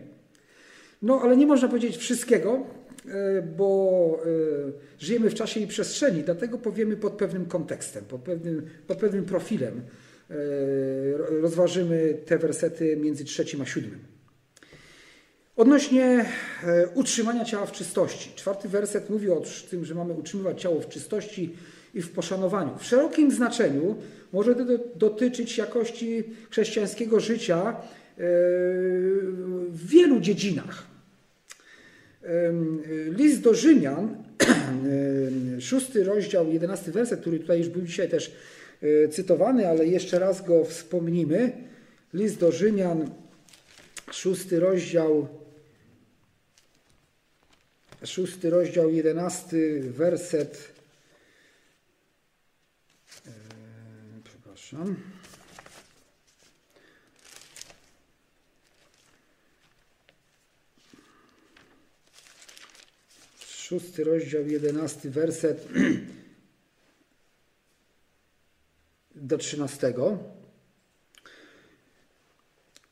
[1.02, 2.66] No ale nie można powiedzieć wszystkiego,
[3.56, 4.20] bo
[4.98, 9.24] e, żyjemy w czasie i przestrzeni, dlatego powiemy pod pewnym kontekstem, pod pewnym, pod pewnym
[9.24, 9.82] profilem.
[10.30, 10.34] E,
[11.40, 13.98] rozważymy te wersety między trzecim a siódmym.
[15.56, 16.24] Odnośnie
[16.94, 18.30] utrzymania ciała w czystości.
[18.34, 21.56] Czwarty werset mówi o tym, że mamy utrzymywać ciało w czystości
[21.94, 22.78] i w poszanowaniu.
[22.78, 23.96] W szerokim znaczeniu
[24.32, 24.64] może to
[24.96, 27.76] dotyczyć jakości chrześcijańskiego życia
[29.68, 30.95] w wielu dziedzinach.
[33.10, 34.24] List do Rzymian,
[35.60, 38.32] szósty rozdział, jedenasty werset, który tutaj już był dzisiaj też
[38.82, 41.52] e, cytowany, ale jeszcze raz go wspomnimy.
[42.14, 43.10] List do Rzymian,
[44.10, 45.28] szósty rozdział,
[48.04, 50.72] szósty rozdział, jedenasty werset.
[53.26, 53.30] E,
[54.24, 54.96] przepraszam.
[63.68, 65.68] Szósty rozdział, jedenasty werset
[69.30, 70.18] do trzynastego.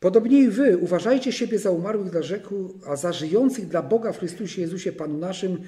[0.01, 4.19] Podobnie i wy uważajcie siebie za umarłych dla rzeku, a za żyjących dla Boga w
[4.19, 5.63] Chrystusie Jezusie Panu naszym.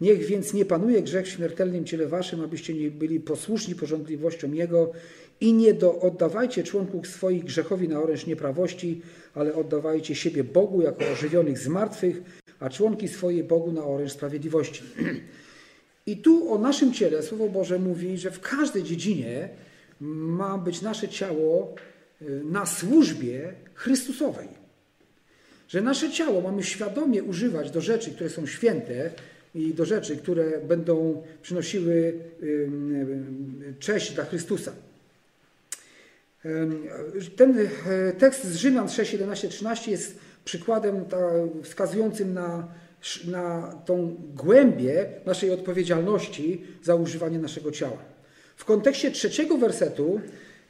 [0.00, 4.92] Niech więc nie panuje grzech w śmiertelnym ciele waszym, abyście nie byli posłuszni porządliwościom Jego
[5.40, 9.02] i nie do, oddawajcie członków swoich grzechowi na oręż nieprawości,
[9.34, 12.22] ale oddawajcie siebie Bogu jako ożywionych z martwych,
[12.60, 14.82] a członki swoje Bogu na oręż sprawiedliwości.
[16.06, 19.48] I tu o naszym ciele Słowo Boże mówi, że w każdej dziedzinie
[20.00, 21.74] ma być nasze ciało
[22.22, 24.48] y, na służbie Chrystusowej.
[25.68, 29.10] Że nasze ciało mamy świadomie używać do rzeczy, które są święte
[29.54, 32.14] i do rzeczy, które będą przynosiły
[33.78, 34.72] cześć dla Chrystusa.
[37.36, 37.68] Ten
[38.18, 40.18] tekst z Rzymian 6, 11, 13 jest
[40.48, 41.04] przykładem
[41.62, 42.68] wskazującym na,
[43.24, 47.98] na tą głębię naszej odpowiedzialności za używanie naszego ciała.
[48.56, 50.20] W kontekście trzeciego wersetu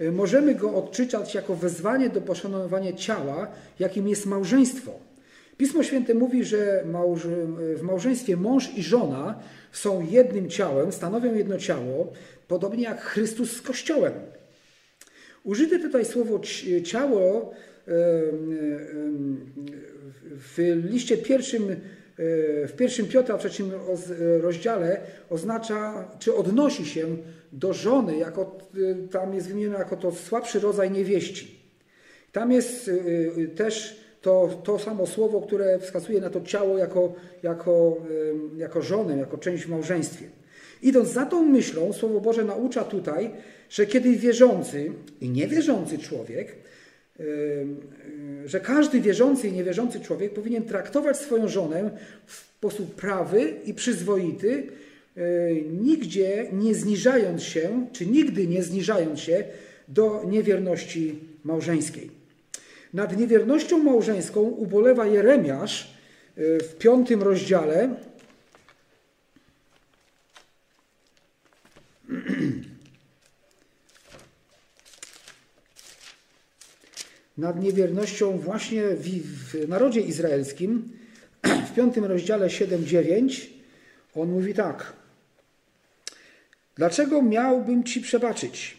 [0.00, 4.92] y, możemy go odczytać jako wezwanie do poszanowania ciała, jakim jest małżeństwo.
[5.56, 6.84] Pismo Święte mówi, że
[7.76, 9.38] w małżeństwie mąż i żona
[9.72, 12.12] są jednym ciałem, stanowią jedno ciało,
[12.48, 14.12] podobnie jak Chrystus z Kościołem.
[15.44, 16.40] Użyte tutaj słowo
[16.84, 17.54] ciało
[20.38, 21.76] w liście pierwszym, e,
[22.66, 23.70] w pierwszym Piotra, w trzecim
[24.40, 27.06] rozdziale oznacza, czy odnosi się
[27.52, 31.60] do żony, jako, e, tam jest wymienione jako to słabszy rodzaj niewieści.
[32.32, 32.90] Tam jest
[33.42, 37.96] e, też to, to samo słowo, które wskazuje na to ciało jako, jako,
[38.56, 40.26] jako żonę, jako część w małżeństwie.
[40.82, 43.30] Idąc za tą myślą, Słowo Boże naucza tutaj,
[43.70, 46.56] że kiedy wierzący i niewierzący człowiek
[48.44, 51.90] że każdy wierzący i niewierzący człowiek powinien traktować swoją żonę
[52.26, 54.66] w sposób prawy i przyzwoity,
[55.80, 59.44] nigdzie nie zniżając się, czy nigdy nie zniżając się
[59.88, 62.10] do niewierności małżeńskiej.
[62.94, 65.94] Nad niewiernością małżeńską ubolewa Jeremiasz
[66.36, 67.94] w piątym rozdziale.
[77.38, 80.92] Nad niewiernością właśnie w, w narodzie izraelskim,
[81.68, 83.46] w piątym rozdziale 7-9,
[84.14, 84.92] on mówi tak.
[86.76, 88.78] Dlaczego miałbym Ci przebaczyć?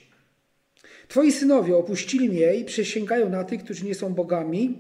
[1.08, 4.78] Twoi synowie opuścili mnie i przysięgają na tych, którzy nie są bogami.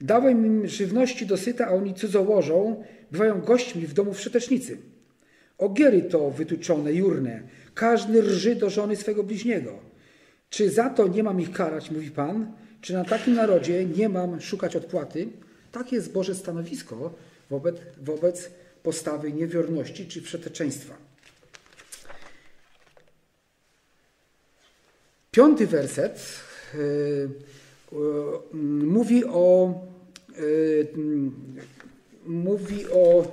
[0.00, 4.78] Dałem im żywności dosyta, a oni cudzołożą, bywają gośćmi w domu wszetecznicy.
[5.58, 7.42] Ogiery to wytuczone, jurne.
[7.74, 9.78] Każdy rży do żony swego bliźniego.
[10.50, 12.52] Czy za to nie mam ich karać, mówi Pan?
[12.80, 15.28] Czy na takim narodzie nie mam szukać odpłaty?
[15.72, 17.14] Takie jest Boże stanowisko
[17.50, 18.50] wobec, wobec
[18.82, 20.94] postawy niewierności czy przeteczeństwa.
[25.30, 26.20] Piąty werset
[26.74, 26.80] yy,
[27.92, 29.74] yy, mówi o
[30.38, 30.86] yy,
[32.26, 33.24] mówi o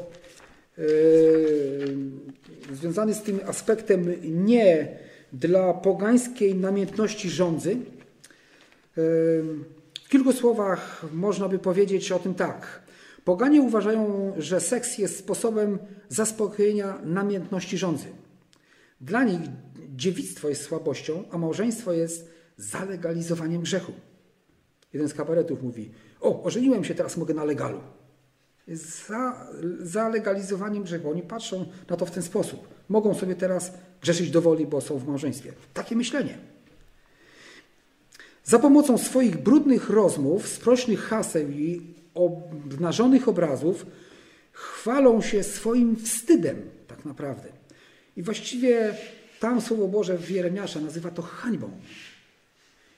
[2.73, 4.97] związany z tym aspektem nie
[5.33, 7.77] dla pogańskiej namiętności rządzy.
[8.95, 12.83] W kilku słowach można by powiedzieć o tym tak.
[13.23, 15.79] Poganie uważają, że seks jest sposobem
[16.09, 18.07] zaspokojenia namiętności rządzy.
[19.01, 19.39] Dla nich
[19.95, 23.91] dziewictwo jest słabością, a małżeństwo jest zalegalizowaniem grzechu.
[24.93, 27.79] Jeden z kabaretów mówi: O, ożeniłem się, teraz mogę na legalu.
[28.67, 29.47] Za,
[29.79, 30.09] za
[30.83, 31.09] grzechu.
[31.09, 32.67] Oni patrzą na to w ten sposób.
[32.89, 35.53] Mogą sobie teraz grzeszyć do woli, bo są w małżeństwie.
[35.73, 36.52] Takie myślenie.
[38.43, 41.81] Za pomocą swoich brudnych rozmów, sprośnych haseł i
[42.13, 43.85] obnażonych obrazów
[44.51, 47.49] chwalą się swoim wstydem, tak naprawdę.
[48.17, 48.95] I właściwie
[49.39, 51.71] tam Słowo Boże w Jeremiasza nazywa to hańbą.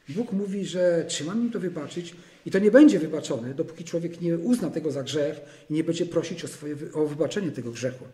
[0.09, 4.37] Bóg mówi, że trzeba mi to wybaczyć i to nie będzie wybaczone, dopóki człowiek nie
[4.37, 8.05] uzna tego za grzech i nie będzie prosić o, swoje, o wybaczenie tego grzechu.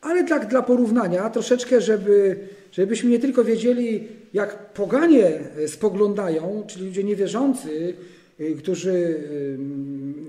[0.00, 7.04] Ale tak dla porównania, troszeczkę, żeby, żebyśmy nie tylko wiedzieli, jak poganie spoglądają, czyli ludzie
[7.04, 7.94] niewierzący,
[8.40, 9.56] y, którzy y,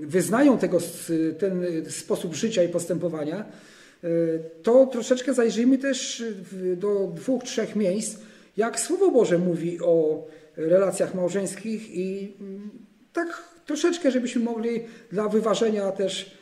[0.06, 0.78] wyznają tego,
[1.38, 3.44] ten sposób życia i postępowania,
[4.62, 6.24] to troszeczkę zajrzyjmy też
[6.76, 8.18] do dwóch, trzech miejsc,
[8.56, 12.70] jak Słowo Boże mówi o relacjach małżeńskich i mm,
[13.12, 14.80] tak troszeczkę, żebyśmy mogli
[15.12, 16.36] dla wyważenia też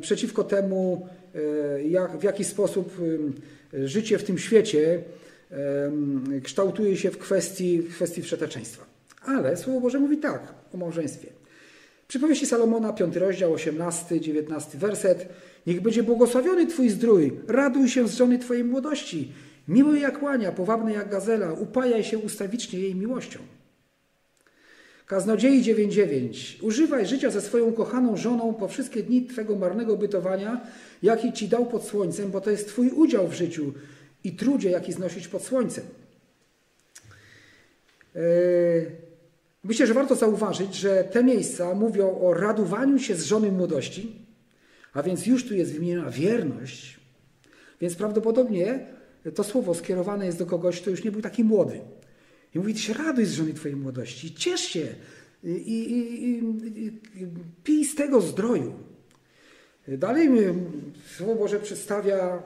[0.00, 2.92] przeciwko temu, e, jak, w jaki sposób
[3.72, 5.02] życie w tym świecie
[6.42, 8.84] kształtuje się w kwestii, w kwestii wszeteczeństwa.
[9.22, 11.28] Ale Słowo Boże mówi tak o małżeństwie.
[12.08, 15.28] Przypowieści Salomona, 5 rozdział, 18, 19 werset.
[15.66, 19.32] Niech będzie błogosławiony Twój zdrój, raduj się z żony Twojej młodości,
[19.68, 23.38] Miły jak łania, powabny jak gazela, upajaj się ustawicznie jej miłością.
[25.06, 26.64] Kaznodziei 9.9.
[26.64, 30.60] Używaj życia ze swoją kochaną żoną po wszystkie dni Twego marnego bytowania,
[31.02, 33.72] jaki Ci dał pod słońcem, bo to jest Twój udział w życiu
[34.24, 35.84] i trudzie, jaki znosić pod słońcem.
[38.14, 38.20] Yy,
[39.64, 44.26] myślę, że warto zauważyć, że te miejsca mówią o radowaniu się z żony młodości,
[44.92, 47.00] a więc już tu jest wymieniona wierność,
[47.80, 48.86] więc prawdopodobnie
[49.34, 51.80] to słowo skierowane jest do kogoś, kto już nie był taki młody.
[52.54, 54.86] I mówi, się raduj z żony Twojej młodości, ciesz się
[55.44, 55.78] i, i,
[56.28, 56.38] i,
[57.22, 57.26] i
[57.64, 58.72] pij z tego zdroju.
[59.88, 60.28] Dalej
[61.16, 62.42] Słowo Boże przedstawia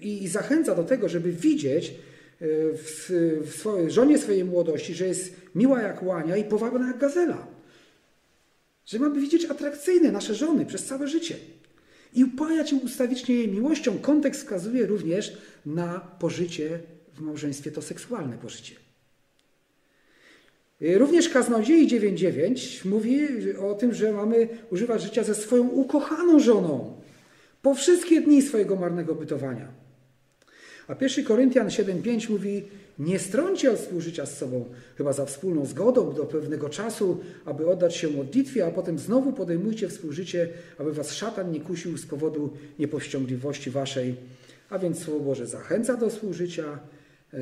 [0.00, 1.94] i, i zachęca do tego, żeby widzieć
[2.40, 7.46] w, w swojej, żonie swojej młodości, że jest miła jak łania i powabna jak gazela.
[8.86, 11.36] Że mamy widzieć atrakcyjne nasze żony przez całe życie
[12.14, 13.98] i upajać ustawicznie jej miłością.
[13.98, 15.36] Kontekst wskazuje również
[15.66, 16.80] na pożycie
[17.14, 18.74] w małżeństwie, to seksualne pożycie.
[20.80, 26.97] Również Kaznodziei 9.9 mówi o tym, że mamy używać życia ze swoją ukochaną żoną
[27.62, 29.68] po wszystkie dni swojego marnego bytowania.
[30.88, 32.62] A 1 Koryntian 7.5 mówi,
[32.98, 34.64] nie strącie od współżycia z sobą,
[34.96, 39.88] chyba za wspólną zgodą do pewnego czasu, aby oddać się modlitwie, a potem znowu podejmujcie
[39.88, 44.14] współżycie, aby was szatan nie kusił z powodu niepowściągliwości waszej.
[44.70, 46.78] A więc Słowo Boże zachęca do współżycia,
[47.34, 47.38] e,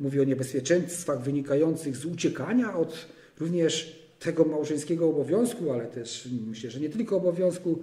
[0.00, 3.06] mówi o niebezpieczeństwach wynikających z uciekania od
[3.40, 7.78] również tego małżeńskiego obowiązku, ale też myślę, że nie tylko obowiązku.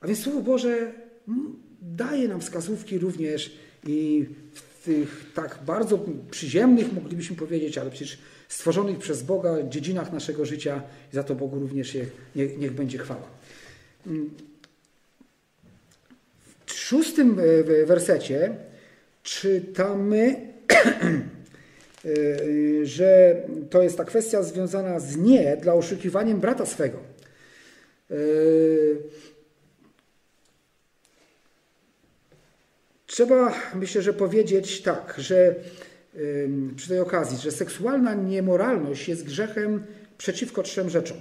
[0.00, 0.92] A więc Słowo Boże
[1.82, 3.52] daje nam wskazówki również
[3.86, 10.44] i w tych tak bardzo przyziemnych, moglibyśmy powiedzieć, ale przecież stworzonych przez Boga dziedzinach naszego
[10.46, 10.82] życia
[11.12, 11.96] i za to Bogu również
[12.36, 13.28] niech, niech będzie chwała.
[16.66, 18.56] W szóstym e, wersecie
[19.22, 20.36] czytamy,
[22.04, 23.36] e, że
[23.70, 26.98] to jest ta kwestia związana z nie dla oszukiwaniem brata swego.
[33.20, 35.54] Trzeba, myślę, że powiedzieć tak, że
[36.76, 39.82] przy tej okazji, że seksualna niemoralność jest grzechem
[40.18, 41.16] przeciwko trzem rzeczom.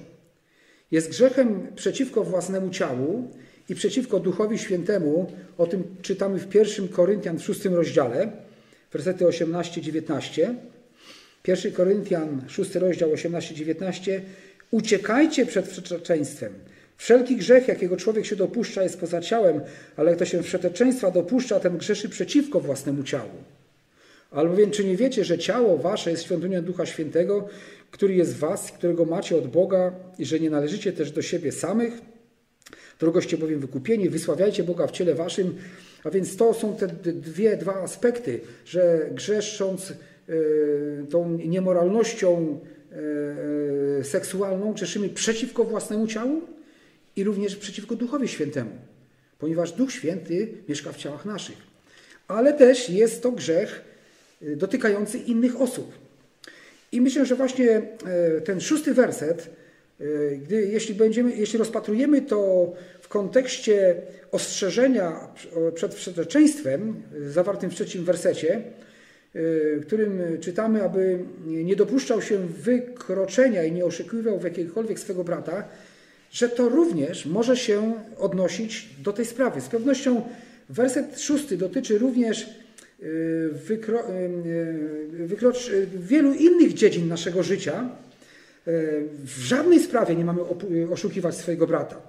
[0.91, 3.31] Jest grzechem przeciwko własnemu ciału
[3.69, 5.31] i przeciwko Duchowi Świętemu.
[5.57, 8.31] O tym czytamy w 1 Koryntian w 6 rozdziale,
[8.91, 10.55] wersety 18-19.
[11.47, 14.21] 1 Koryntian, 6 rozdział 18-19.
[14.71, 16.53] Uciekajcie przed wszeczeństwem.
[16.99, 19.61] Wszelki grzech, jakiego człowiek się dopuszcza, jest poza ciałem,
[19.97, 23.29] ale kto się wszeteczeństwa dopuszcza, ten grzeszy przeciwko własnemu ciału.
[24.31, 27.47] Albowiem, czy nie wiecie, że ciało wasze jest świątynią Ducha Świętego,
[27.91, 31.51] który jest w was, którego macie od Boga i że nie należycie też do siebie
[31.51, 31.93] samych?
[32.99, 35.55] Drogoście bowiem wykupieni, wysławiajcie Boga w ciele waszym.
[36.03, 39.93] A więc to są te dwie, dwa aspekty, że grzesząc
[40.27, 42.59] yy, tą niemoralnością
[43.97, 46.41] yy, seksualną, czeszymy przeciwko własnemu ciału,
[47.19, 48.71] i również przeciwko Duchowi Świętemu,
[49.39, 51.57] ponieważ Duch Święty mieszka w ciałach naszych.
[52.27, 53.81] ale też jest to grzech
[54.41, 55.91] y, dotykający innych osób.
[56.91, 59.49] I myślę, że właśnie e, ten szósty werset,
[59.99, 60.05] e,
[60.35, 63.95] gdy, jeśli, będziemy, jeśli rozpatrujemy to w kontekście
[64.31, 65.27] ostrzeżenia
[65.75, 68.61] przed przeczeczeństwem, zawartym w trzecim wersecie,
[69.81, 75.67] którym czytamy, aby nie dopuszczał się wykroczenia i nie oszukiwał w jakiegokolwiek swego brata,
[76.31, 79.61] że to również może się odnosić do tej sprawy.
[79.61, 80.21] Z pewnością
[80.69, 82.49] werset szósty dotyczy również
[83.03, 87.89] y, wykro, y, wykrocz, wielu innych dziedzin naszego życia.
[88.67, 90.41] Y, w żadnej sprawie nie mamy
[90.91, 92.01] oszukiwać swojego brata.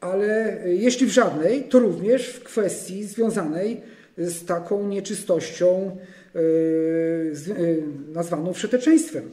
[0.00, 3.80] Ale jeśli w żadnej, to również w kwestii związanej
[4.18, 5.96] z taką nieczystością
[8.12, 9.30] nazwaną wszeteczeństwem.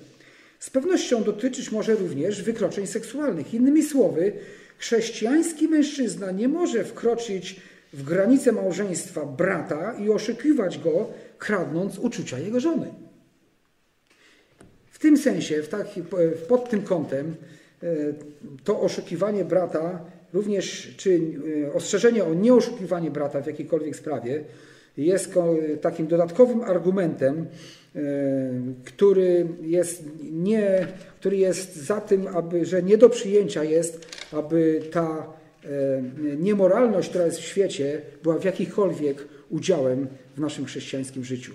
[0.59, 3.53] Z pewnością dotyczyć może również wykroczeń seksualnych.
[3.53, 4.33] Innymi słowy,
[4.77, 7.61] chrześcijański mężczyzna nie może wkroczyć
[7.93, 12.93] w granice małżeństwa brata i oszukiwać go, kradnąc uczucia jego żony.
[14.91, 16.03] W tym sensie, w taki,
[16.47, 17.35] pod tym kątem,
[17.83, 17.87] e,
[18.63, 21.21] to oszukiwanie brata, również czy
[21.67, 24.43] e, ostrzeżenie o nieoszukiwanie brata w jakiejkolwiek sprawie,
[24.97, 25.33] jest
[25.81, 27.45] takim dodatkowym argumentem
[28.85, 30.87] który jest, nie,
[31.19, 35.33] który jest za tym, aby, że nie do przyjęcia jest, aby ta
[35.63, 35.67] e,
[36.37, 41.53] niemoralność, która jest w świecie, była w jakichkolwiek udziałem w naszym chrześcijańskim życiu.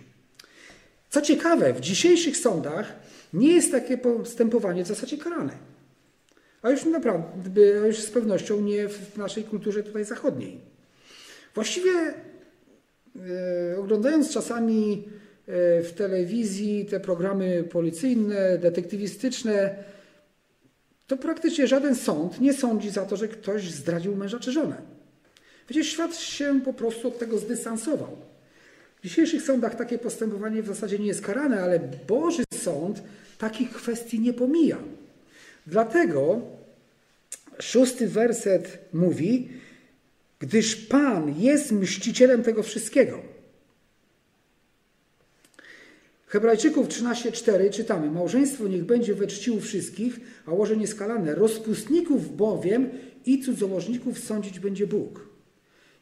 [1.10, 2.92] Co ciekawe, w dzisiejszych sądach
[3.32, 5.52] nie jest takie postępowanie w zasadzie karane.
[6.62, 10.60] A już naprawdę, a już z pewnością nie w naszej kulturze tutaj zachodniej.
[11.54, 12.14] Właściwie e,
[13.78, 15.08] oglądając czasami
[15.46, 19.84] w telewizji, te programy policyjne, detektywistyczne,
[21.06, 24.76] to praktycznie żaden sąd nie sądzi za to, że ktoś zdradził męża czy żonę.
[25.68, 28.16] Wiecie, świat się po prostu od tego zdystansował.
[29.00, 33.02] W dzisiejszych sądach takie postępowanie w zasadzie nie jest karane, ale Boży Sąd
[33.38, 34.78] takich kwestii nie pomija.
[35.66, 36.40] Dlatego
[37.60, 39.48] szósty werset mówi,
[40.38, 43.33] gdyż Pan jest mścicielem tego wszystkiego.
[46.26, 51.34] Hebrajczyków 13:4 czytamy: Małżeństwo niech będzie we czci u wszystkich, a łoże nieskalane.
[51.34, 52.90] Rozpustników bowiem
[53.26, 55.28] i cudzołożników sądzić będzie Bóg.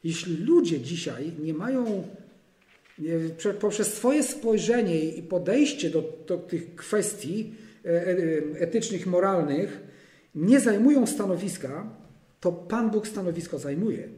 [0.04, 2.04] Jeśli ludzie dzisiaj nie mają
[3.60, 7.54] poprzez swoje spojrzenie i podejście do, do tych kwestii
[7.84, 8.16] e, e,
[8.58, 9.80] etycznych, moralnych,
[10.34, 11.96] nie zajmują stanowiska,
[12.40, 14.08] to Pan Bóg stanowisko zajmuje.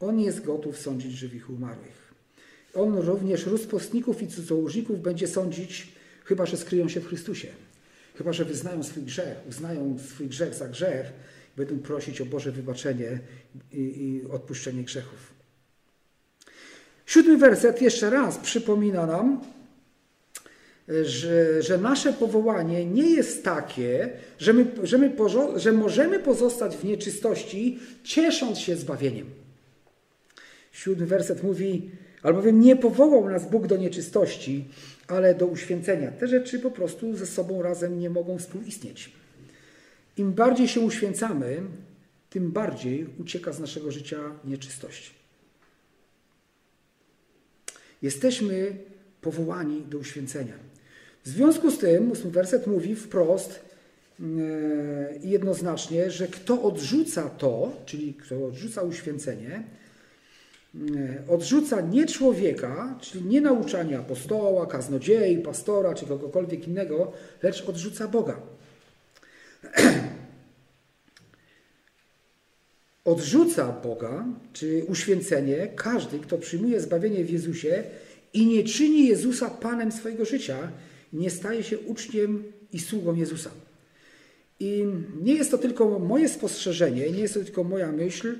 [0.00, 2.07] On jest gotów sądzić żywych i umarłych.
[2.78, 5.88] On również rozpostników i cudzołożników będzie sądzić,
[6.24, 7.48] chyba że skryją się w Chrystusie.
[8.14, 11.12] Chyba że wyznają swój grzech, uznają swój grzech za grzech,
[11.56, 13.18] będą prosić o Boże wybaczenie
[13.72, 15.32] i, i odpuszczenie grzechów.
[17.06, 19.40] Siódmy werset jeszcze raz przypomina nam,
[21.02, 25.12] że, że, nasze powołanie nie jest takie, że, my, że, my
[25.56, 29.26] że możemy pozostać w nieczystości, ciesząc się zbawieniem.
[30.72, 31.90] Siódmy werset mówi:
[32.22, 34.64] Albowiem nie powołał nas Bóg do nieczystości,
[35.08, 36.10] ale do uświęcenia.
[36.10, 39.12] Te rzeczy po prostu ze sobą razem nie mogą współistnieć.
[40.16, 41.60] Im bardziej się uświęcamy,
[42.30, 45.14] tym bardziej ucieka z naszego życia nieczystość.
[48.02, 48.76] Jesteśmy
[49.20, 50.54] powołani do uświęcenia.
[51.24, 53.60] W związku z tym, ósmy werset mówi wprost
[54.20, 54.24] e,
[55.22, 59.62] i jednoznacznie, że kto odrzuca to, czyli kto odrzuca uświęcenie,
[61.28, 67.12] odrzuca nie człowieka, czyli nie nauczania apostoła, kaznodziei, pastora czy kogokolwiek innego,
[67.42, 68.40] lecz odrzuca Boga.
[73.04, 77.84] Odrzuca Boga, czy uświęcenie, każdy, kto przyjmuje zbawienie w Jezusie
[78.32, 80.72] i nie czyni Jezusa Panem swojego życia,
[81.12, 83.50] nie staje się uczniem i sługą Jezusa.
[84.60, 84.84] I
[85.22, 88.34] nie jest to tylko moje spostrzeżenie, nie jest to tylko moja myśl,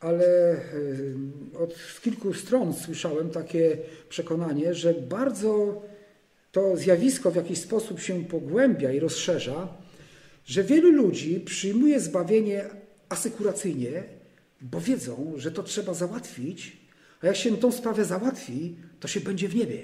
[0.00, 0.56] ale
[1.58, 3.78] od kilku stron słyszałem takie
[4.08, 5.82] przekonanie, że bardzo
[6.52, 9.68] to zjawisko w jakiś sposób się pogłębia i rozszerza,
[10.44, 12.64] że wielu ludzi przyjmuje zbawienie
[13.08, 14.04] asekuracyjnie,
[14.60, 16.76] bo wiedzą, że to trzeba załatwić,
[17.22, 19.82] a jak się tą sprawę załatwi, to się będzie w niebie.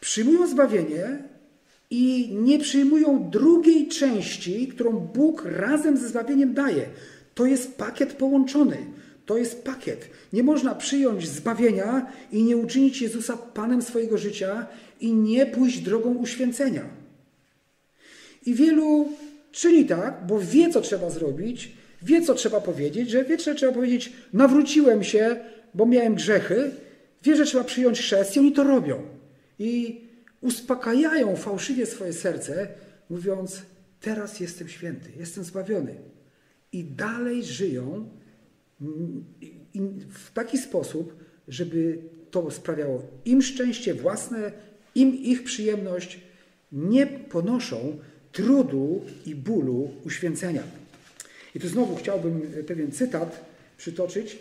[0.00, 1.18] Przyjmują zbawienie
[1.90, 6.86] i nie przyjmują drugiej części, którą Bóg razem ze zbawieniem daje.
[7.34, 8.76] To jest pakiet połączony.
[9.26, 10.10] To jest pakiet.
[10.32, 14.66] Nie można przyjąć zbawienia i nie uczynić Jezusa Panem swojego życia
[15.00, 16.84] i nie pójść drogą uświęcenia.
[18.46, 19.08] I wielu
[19.52, 21.72] czyni tak, bo wie, co trzeba zrobić,
[22.02, 25.36] wie, co trzeba powiedzieć, że wie, że trzeba powiedzieć, nawróciłem się,
[25.74, 26.70] bo miałem grzechy,
[27.22, 29.02] wie, że trzeba przyjąć chrzest i oni to robią.
[29.58, 30.00] I
[30.40, 32.68] uspokajają fałszywie swoje serce,
[33.10, 33.62] mówiąc:
[34.00, 35.94] Teraz jestem święty, jestem zbawiony.
[36.74, 38.08] I dalej żyją
[40.08, 41.16] w taki sposób,
[41.48, 41.98] żeby
[42.30, 44.52] to sprawiało im szczęście własne,
[44.94, 46.20] im ich przyjemność,
[46.72, 47.98] nie ponoszą
[48.32, 50.62] trudu i bólu uświęcenia.
[51.54, 53.44] I tu znowu chciałbym pewien cytat
[53.76, 54.38] przytoczyć.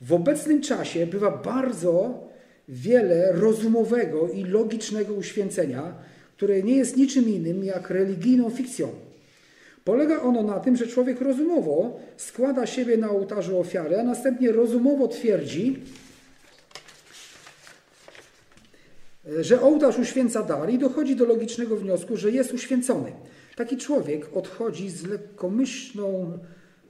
[0.00, 2.24] W obecnym czasie bywa bardzo
[2.68, 5.94] wiele rozumowego i logicznego uświęcenia,
[6.36, 9.11] które nie jest niczym innym jak religijną fikcją.
[9.84, 15.08] Polega ono na tym, że człowiek rozumowo składa siebie na ołtarzu ofiary, a następnie rozumowo
[15.08, 15.82] twierdzi,
[19.40, 23.12] że ołtarz uświęca dar i dochodzi do logicznego wniosku, że jest uświęcony.
[23.56, 26.38] Taki człowiek odchodzi z lekkomyślną,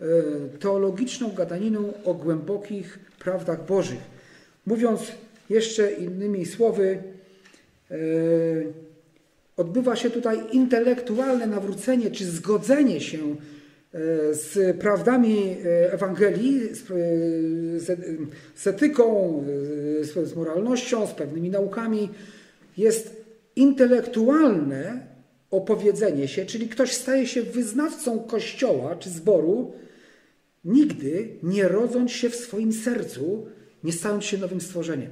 [0.01, 4.01] e, teologiczną gadaniną o głębokich prawdach Bożych.
[4.67, 5.01] Mówiąc
[5.51, 7.03] jeszcze innymi słowy,
[7.91, 7.97] e,
[9.57, 13.35] odbywa się tutaj intelektualne nawrócenie czy zgodzenie się e,
[14.35, 15.57] z prawdami
[15.91, 16.61] Ewangelii,
[18.57, 19.45] z etyką,
[20.01, 22.09] z moralnością, z pewnymi naukami.
[22.77, 23.23] Jest
[23.57, 25.07] intelektualne
[25.51, 29.73] opowiedzenie się, czyli ktoś staje się wyznawcą kościoła czy zboru,
[30.65, 33.47] nigdy nie rodząc się w swoim sercu,
[33.85, 35.11] nie stając się nowym stworzeniem.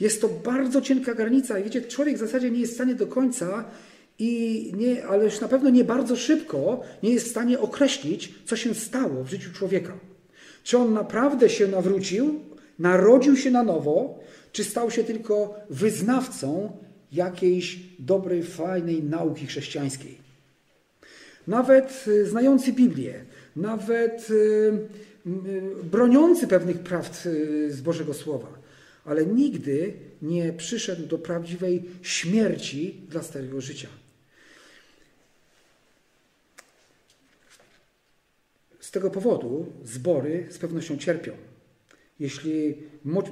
[0.00, 3.06] Jest to bardzo cienka granica i wiecie, człowiek w zasadzie nie jest w stanie do
[3.06, 3.64] końca
[4.18, 8.56] i nie, ale już na pewno nie bardzo szybko nie jest w stanie określić, co
[8.56, 9.92] się stało w życiu człowieka.
[10.64, 12.40] Czy on naprawdę się nawrócił,
[12.78, 14.18] narodził się na nowo,
[14.52, 16.76] czy stał się tylko wyznawcą
[17.12, 20.18] jakiejś dobrej, fajnej nauki chrześcijańskiej.
[21.46, 23.24] Nawet y, znający Biblię,
[23.56, 27.28] nawet y, y, broniący pewnych prawd
[27.68, 28.63] z Bożego Słowa,
[29.04, 33.88] ale nigdy nie przyszedł do prawdziwej śmierci dla starego życia.
[38.80, 41.32] Z tego powodu zbory z pewnością cierpią.
[42.20, 42.74] Jeśli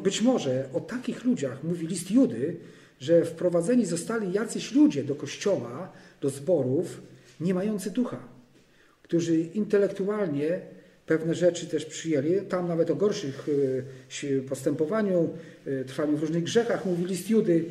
[0.02, 2.56] być może o takich ludziach mówi list Judy,
[3.00, 7.00] że wprowadzeni zostali jacyś ludzie do kościoła, do zborów,
[7.40, 8.28] nie mający ducha,
[9.02, 10.60] którzy intelektualnie
[11.12, 12.40] pewne rzeczy też przyjęli.
[12.40, 13.46] Tam nawet o gorszych
[14.24, 15.30] e, postępowaniu,
[15.66, 17.64] e, trwaniu w różnych grzechach mówi list Judy,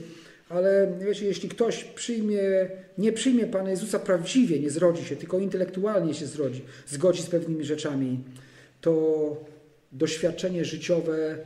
[0.49, 2.39] ale wiecie, jeśli ktoś przyjmie,
[2.97, 7.65] nie przyjmie Pana Jezusa prawdziwie, nie zrodzi się, tylko intelektualnie się zrodzi, zgodzi z pewnymi
[7.65, 8.19] rzeczami,
[8.81, 9.45] to
[9.91, 11.37] doświadczenie życiowe,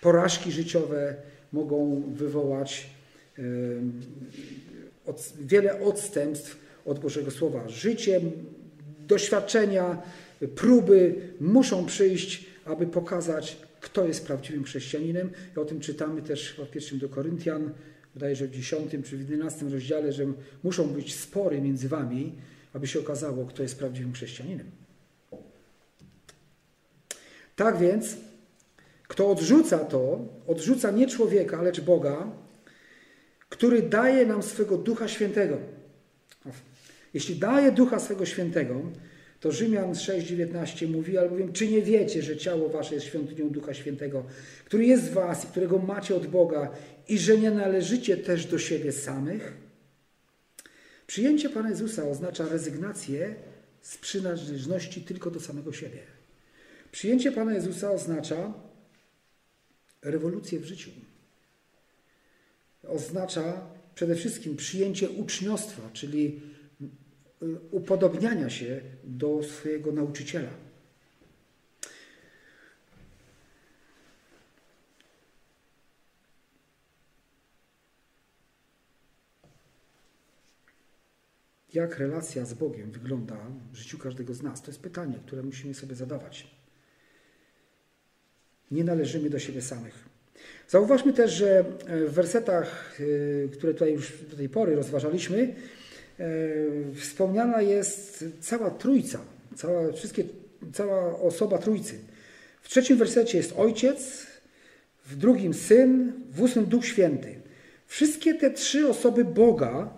[0.00, 1.14] porażki życiowe
[1.52, 2.90] mogą wywołać
[5.06, 7.68] od, wiele odstępstw od Bożego Słowa.
[7.68, 8.20] Życie,
[9.06, 10.02] doświadczenia,
[10.54, 15.30] próby muszą przyjść, aby pokazać, kto jest prawdziwym chrześcijaninem.
[15.56, 17.70] I o tym czytamy też w pierwszym do Koryntian,
[18.14, 20.26] wydaje, że w 10 czy w 11 rozdziale, że
[20.64, 22.32] muszą być spory między wami,
[22.72, 24.70] aby się okazało, kto jest prawdziwym chrześcijaninem.
[27.56, 28.16] Tak więc,
[29.08, 32.30] kto odrzuca to, odrzuca nie człowieka, lecz Boga,
[33.48, 35.58] który daje nam swego Ducha Świętego.
[37.14, 38.82] Jeśli daje Ducha swego Świętego,
[39.46, 44.24] to Rzymian 6,19 mówi, albowiem czy nie wiecie, że ciało wasze jest świątynią Ducha Świętego,
[44.64, 46.70] który jest w was i którego macie od Boga
[47.08, 49.52] i że nie należycie też do siebie samych?
[51.06, 53.34] Przyjęcie Pana Jezusa oznacza rezygnację
[53.82, 55.98] z przynależności tylko do samego siebie.
[56.92, 58.52] Przyjęcie Pana Jezusa oznacza
[60.02, 60.90] rewolucję w życiu
[62.88, 66.40] oznacza przede wszystkim przyjęcie uczniostwa, czyli
[67.70, 70.50] upodobniania się do swojego nauczyciela.
[81.74, 83.36] Jak relacja z Bogiem wygląda
[83.72, 84.62] w życiu każdego z nas?
[84.62, 86.50] To jest pytanie, które musimy sobie zadawać.
[88.70, 90.04] Nie należymy do siebie samych.
[90.68, 91.64] Zauważmy też, że e,
[92.06, 92.98] w wersetach,
[93.44, 95.54] e, które tutaj już do tej pory rozważaliśmy,
[96.94, 99.20] wspomniana jest cała trójca,
[99.56, 100.24] cała, wszystkie,
[100.72, 101.98] cała osoba trójcy.
[102.62, 104.26] W trzecim wersecie jest Ojciec,
[105.06, 107.40] w drugim Syn, w ósmym Duch Święty.
[107.86, 109.90] Wszystkie te trzy osoby Boga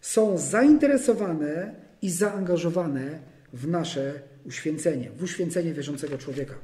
[0.00, 3.18] są zainteresowane i zaangażowane
[3.52, 6.54] w nasze uświęcenie, w uświęcenie wierzącego człowieka.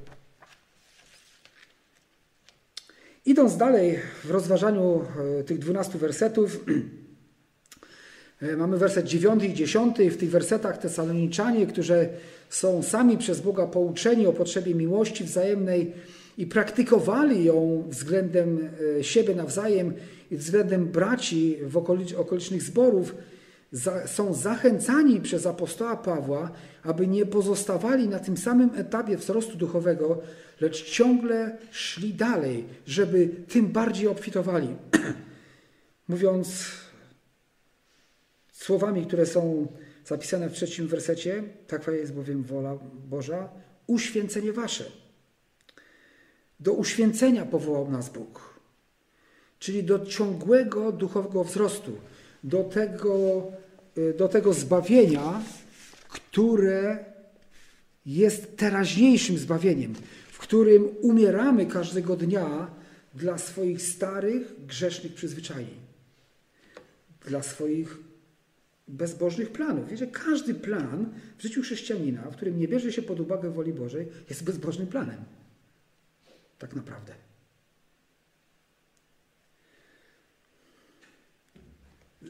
[3.27, 5.05] Idąc dalej w rozważaniu
[5.41, 6.73] e, tych dwunastu wersetów, e,
[8.57, 9.97] mamy werset 9 i 10.
[10.11, 12.09] W tych wersetach tesaloniczanie, którzy
[12.51, 15.93] są sami przez Boga pouczeni o potrzebie miłości wzajemnej,
[16.39, 19.93] i praktykowali ją względem e, siebie nawzajem
[20.31, 21.77] i względem braci w
[22.17, 23.15] okolicznych zborów,
[24.07, 26.51] są zachęcani przez apostoła Pawła,
[26.83, 30.21] aby nie pozostawali na tym samym etapie wzrostu duchowego,
[30.61, 34.69] lecz ciągle szli dalej, żeby tym bardziej obfitowali.
[36.09, 36.65] Mówiąc
[38.63, 39.67] słowami, które są
[40.07, 43.49] zapisane w trzecim wersecie, taka jest bowiem wola Boża,
[43.87, 44.85] uświęcenie wasze.
[46.61, 48.61] Do uświęcenia powołał nas Bóg,
[49.59, 51.93] czyli do ciągłego duchowego wzrostu,
[52.45, 53.43] do tego,
[53.99, 55.43] y, do tego zbawienia,
[56.09, 57.05] które
[58.07, 59.95] jest teraźniejszym zbawieniem,
[60.33, 62.71] w którym umieramy każdego dnia
[63.15, 65.75] dla swoich starych, grzesznych przyzwyczajeń,
[67.27, 68.12] dla swoich
[68.93, 69.89] bezbożnych planów.
[69.89, 74.09] Wiecie, każdy plan w życiu chrześcijanina, w którym nie bierze się pod uwagę woli Bożej,
[74.29, 75.25] jest bezbożnym planem.
[76.59, 77.15] Tak naprawdę.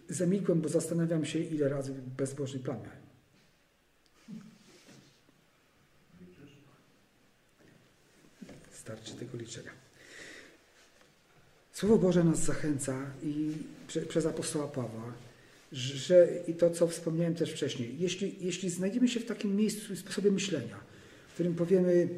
[0.09, 3.03] Zamilkłem, bo zastanawiam się, ile razy bezbożny plan miałem.
[8.71, 9.71] Starczy tego liczenia.
[11.73, 13.53] Słowo Boże nas zachęca i
[14.09, 15.13] przez apostoła Pawła,
[15.73, 20.31] że i to, co wspomniałem też wcześniej, jeśli, jeśli znajdziemy się w takim miejscu, sposobie
[20.31, 20.81] myślenia,
[21.29, 22.09] w którym powiemy,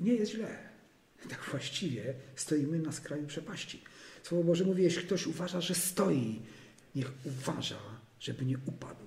[0.00, 0.58] nie jest źle,
[1.30, 3.82] tak właściwie stoimy na skraju przepaści.
[4.22, 6.40] Słowo Boże mówi, jeśli ktoś uważa, że stoi,
[6.94, 7.78] niech uważa,
[8.20, 9.04] żeby nie upadł.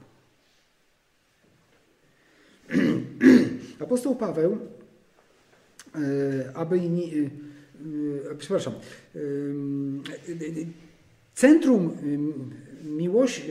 [3.80, 4.58] Apostoł Paweł,
[5.96, 9.20] e, aby nie, e, przepraszam, e,
[11.36, 11.98] centrum
[12.84, 13.42] miłość,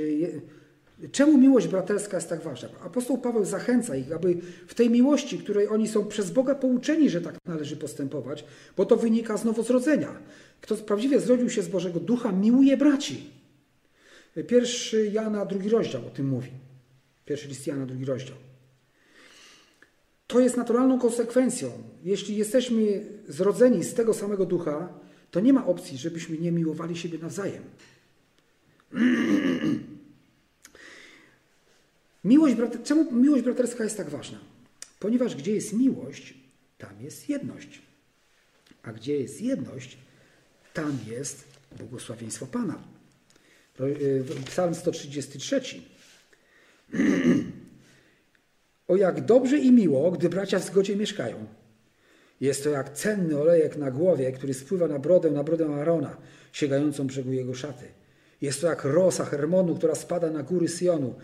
[1.12, 2.68] czemu miłość braterska jest tak ważna?
[2.85, 7.20] Apostoł Paweł zachęca ich, aby w tej miłości, której oni są przez Boga pouczeni, że
[7.20, 8.45] tak należy postępować,
[8.76, 10.18] bo to wynika z nowozrodzenia.
[10.61, 13.30] Kto prawdziwie zrodził się z Bożego Ducha, miłuje braci.
[14.49, 16.51] Pierwszy Jana, drugi rozdział o tym mówi.
[17.24, 18.37] Pierwszy list Jana, drugi rozdział.
[20.26, 21.70] To jest naturalną konsekwencją.
[22.05, 24.89] Jeśli jesteśmy zrodzeni z tego samego ducha,
[25.30, 27.62] to nie ma opcji, żebyśmy nie miłowali siebie nawzajem.
[32.24, 34.38] Miłość, czemu miłość braterska jest tak ważna?
[34.99, 36.34] Ponieważ gdzie jest miłość,
[36.78, 37.82] tam jest jedność.
[38.82, 39.99] A gdzie jest jedność,
[40.74, 41.45] tam jest
[41.78, 42.82] błogosławieństwo Pana.
[43.80, 45.61] Y, Psalm 133.
[48.88, 51.47] O jak dobrze i miło, gdy bracia w zgodzie mieszkają.
[52.40, 56.16] Jest to jak cenny olejek na głowie, który spływa na brodę, na brodę Arona,
[56.53, 57.84] sięgającą brzegu jego szaty.
[58.43, 61.14] Jest to jak rosa Hermonu, która spada na góry Syjonu.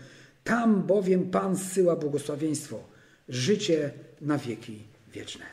[0.43, 2.83] Tam bowiem Pan zsyła błogosławieństwo,
[3.29, 3.91] życie
[4.21, 5.45] na wieki wieczne.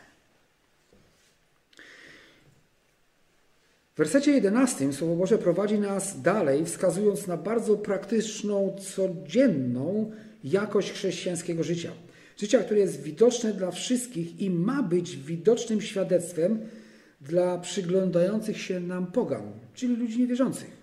[3.95, 10.13] W wersecie 11 Słowo Boże prowadzi nas dalej, wskazując na bardzo praktyczną, codzienną
[10.45, 11.93] jakość chrześcijańskiego życia.
[12.37, 16.59] Życia, które jest widoczne dla wszystkich i ma być widocznym świadectwem
[17.21, 20.76] dla przyglądających się nam pogan, czyli ludzi niewierzących.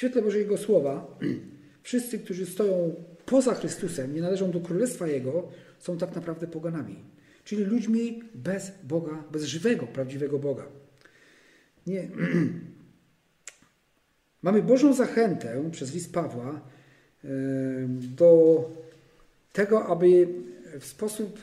[0.00, 1.18] Świetle Bożego Słowa
[1.82, 2.94] wszyscy, którzy stoją
[3.26, 5.48] poza Chrystusem, nie należą do Królestwa Jego,
[5.78, 6.96] są tak naprawdę poganami.
[7.44, 10.66] Czyli ludźmi bez Boga, bez żywego, prawdziwego Boga.
[11.86, 12.08] Nie.
[14.42, 16.60] Mamy Bożą zachętę przez list Pawła
[18.16, 18.64] do
[19.52, 20.28] tego, aby
[20.80, 21.38] w sposób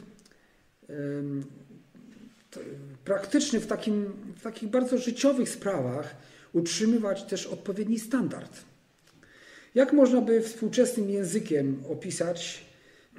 [3.06, 4.06] praktyczny, w, takim,
[4.36, 6.16] w takich bardzo życiowych sprawach
[6.58, 8.58] utrzymywać też odpowiedni standard.
[9.76, 12.66] Jak można by współczesnym językiem opisać,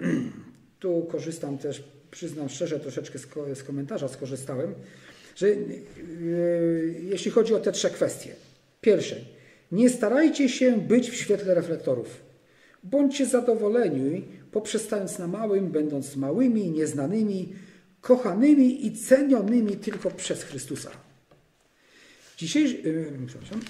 [0.81, 3.19] tu korzystam też, przyznam szczerze, troszeczkę
[3.55, 4.75] z komentarza skorzystałem,
[5.37, 8.35] że yy, jeśli chodzi o te trzy kwestie.
[8.81, 9.17] Pierwsze,
[9.73, 12.21] nie starajcie się być w świetle reflektorów.
[12.85, 17.53] Bądźcie zadowoleni, poprzestając na małym, będąc małymi, nieznanymi,
[18.01, 20.91] kochanymi i cenionymi tylko przez Chrystusa.
[22.39, 23.61] Dzisiejszy, yy, przepraszam.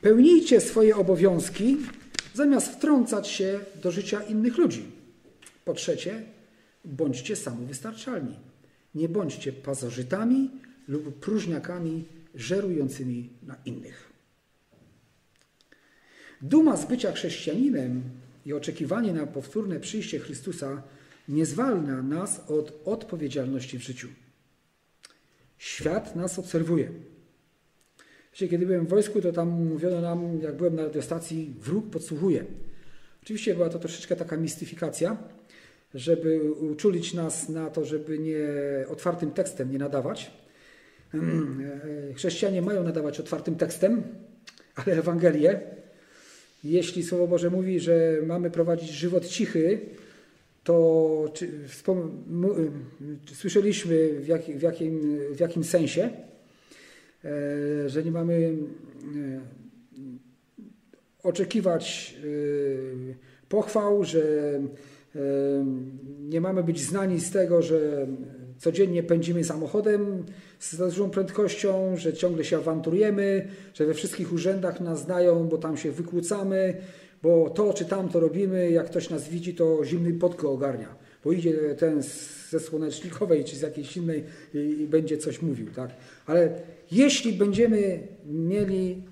[0.00, 1.76] Pełnijcie swoje obowiązki,
[2.34, 4.84] zamiast wtrącać się do życia innych ludzi.
[5.64, 6.22] Po trzecie,
[6.84, 8.34] bądźcie samowystarczalni.
[8.94, 10.50] Nie bądźcie pasożytami
[10.88, 14.12] lub próżniakami żerującymi na innych.
[16.40, 18.02] Duma z bycia chrześcijaninem
[18.46, 20.82] i oczekiwanie na powtórne przyjście Chrystusa
[21.28, 24.08] nie zwalnia nas od odpowiedzialności w życiu.
[25.62, 26.88] Świat nas obserwuje.
[28.32, 32.44] Wiecie, kiedy byłem w wojsku, to tam mówiono nam, jak byłem na radiostacji, wróg podsłuchuje.
[33.22, 35.16] Oczywiście była to troszeczkę taka mistyfikacja,
[35.94, 38.38] żeby uczulić nas na to, żeby nie
[38.88, 40.30] otwartym tekstem nie nadawać.
[42.16, 44.02] Chrześcijanie mają nadawać otwartym tekstem,
[44.74, 45.60] ale Ewangelię,
[46.64, 49.80] jeśli Słowo Boże mówi, że mamy prowadzić żywot cichy,
[50.64, 51.48] to czy,
[53.24, 56.10] czy słyszeliśmy w, jak, w, jakim, w jakim sensie,
[57.24, 59.40] e, że nie mamy e,
[61.22, 63.14] oczekiwać e,
[63.48, 64.22] pochwał, że
[66.20, 68.06] nie mamy być znani z tego, że
[68.58, 70.24] codziennie pędzimy samochodem
[70.58, 75.76] z dużą prędkością, że ciągle się awanturujemy, że we wszystkich urzędach nas znają, bo tam
[75.76, 76.74] się wykłócamy,
[77.22, 80.94] bo to czy tamto robimy, jak ktoś nas widzi, to zimny pot ogarnia,
[81.24, 82.02] bo idzie ten
[82.50, 85.70] ze słonecznikowej czy z jakiejś innej i, i będzie coś mówił.
[85.70, 85.90] Tak?
[86.26, 86.60] Ale
[86.90, 89.02] jeśli będziemy mieli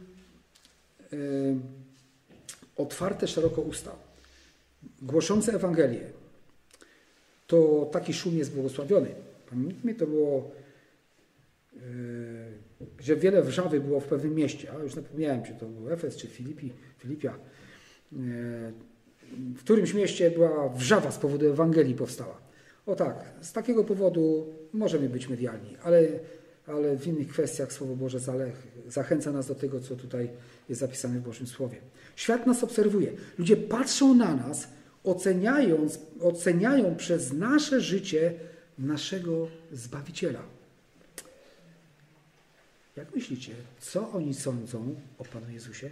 [1.12, 1.16] e,
[2.76, 3.96] otwarte szeroko usta,
[5.02, 6.10] głoszące Ewangelię,
[7.46, 9.08] to taki szum jest błogosławiony.
[9.50, 10.50] Pamiętmy, to było,
[11.72, 11.80] yy,
[13.00, 16.26] że wiele wrzawy było w pewnym mieście, a już zapomniałem, czy to był Efes, czy
[16.26, 17.38] Filipi, Filipia.
[18.12, 18.18] Yy,
[19.32, 22.40] w którymś mieście była wrzawa z powodu Ewangelii powstała.
[22.86, 26.02] O tak, z takiego powodu możemy być medialni, ale,
[26.66, 28.18] ale w innych kwestiach Słowo Boże
[28.88, 30.30] zachęca nas do tego, co tutaj
[30.68, 31.76] jest zapisane w Bożym Słowie.
[32.16, 33.12] Świat nas obserwuje.
[33.38, 34.68] Ludzie patrzą na nas,
[35.04, 38.34] oceniając, oceniają przez nasze życie
[38.78, 40.42] naszego Zbawiciela.
[42.96, 45.90] Jak myślicie, co oni sądzą o Panu Jezusie?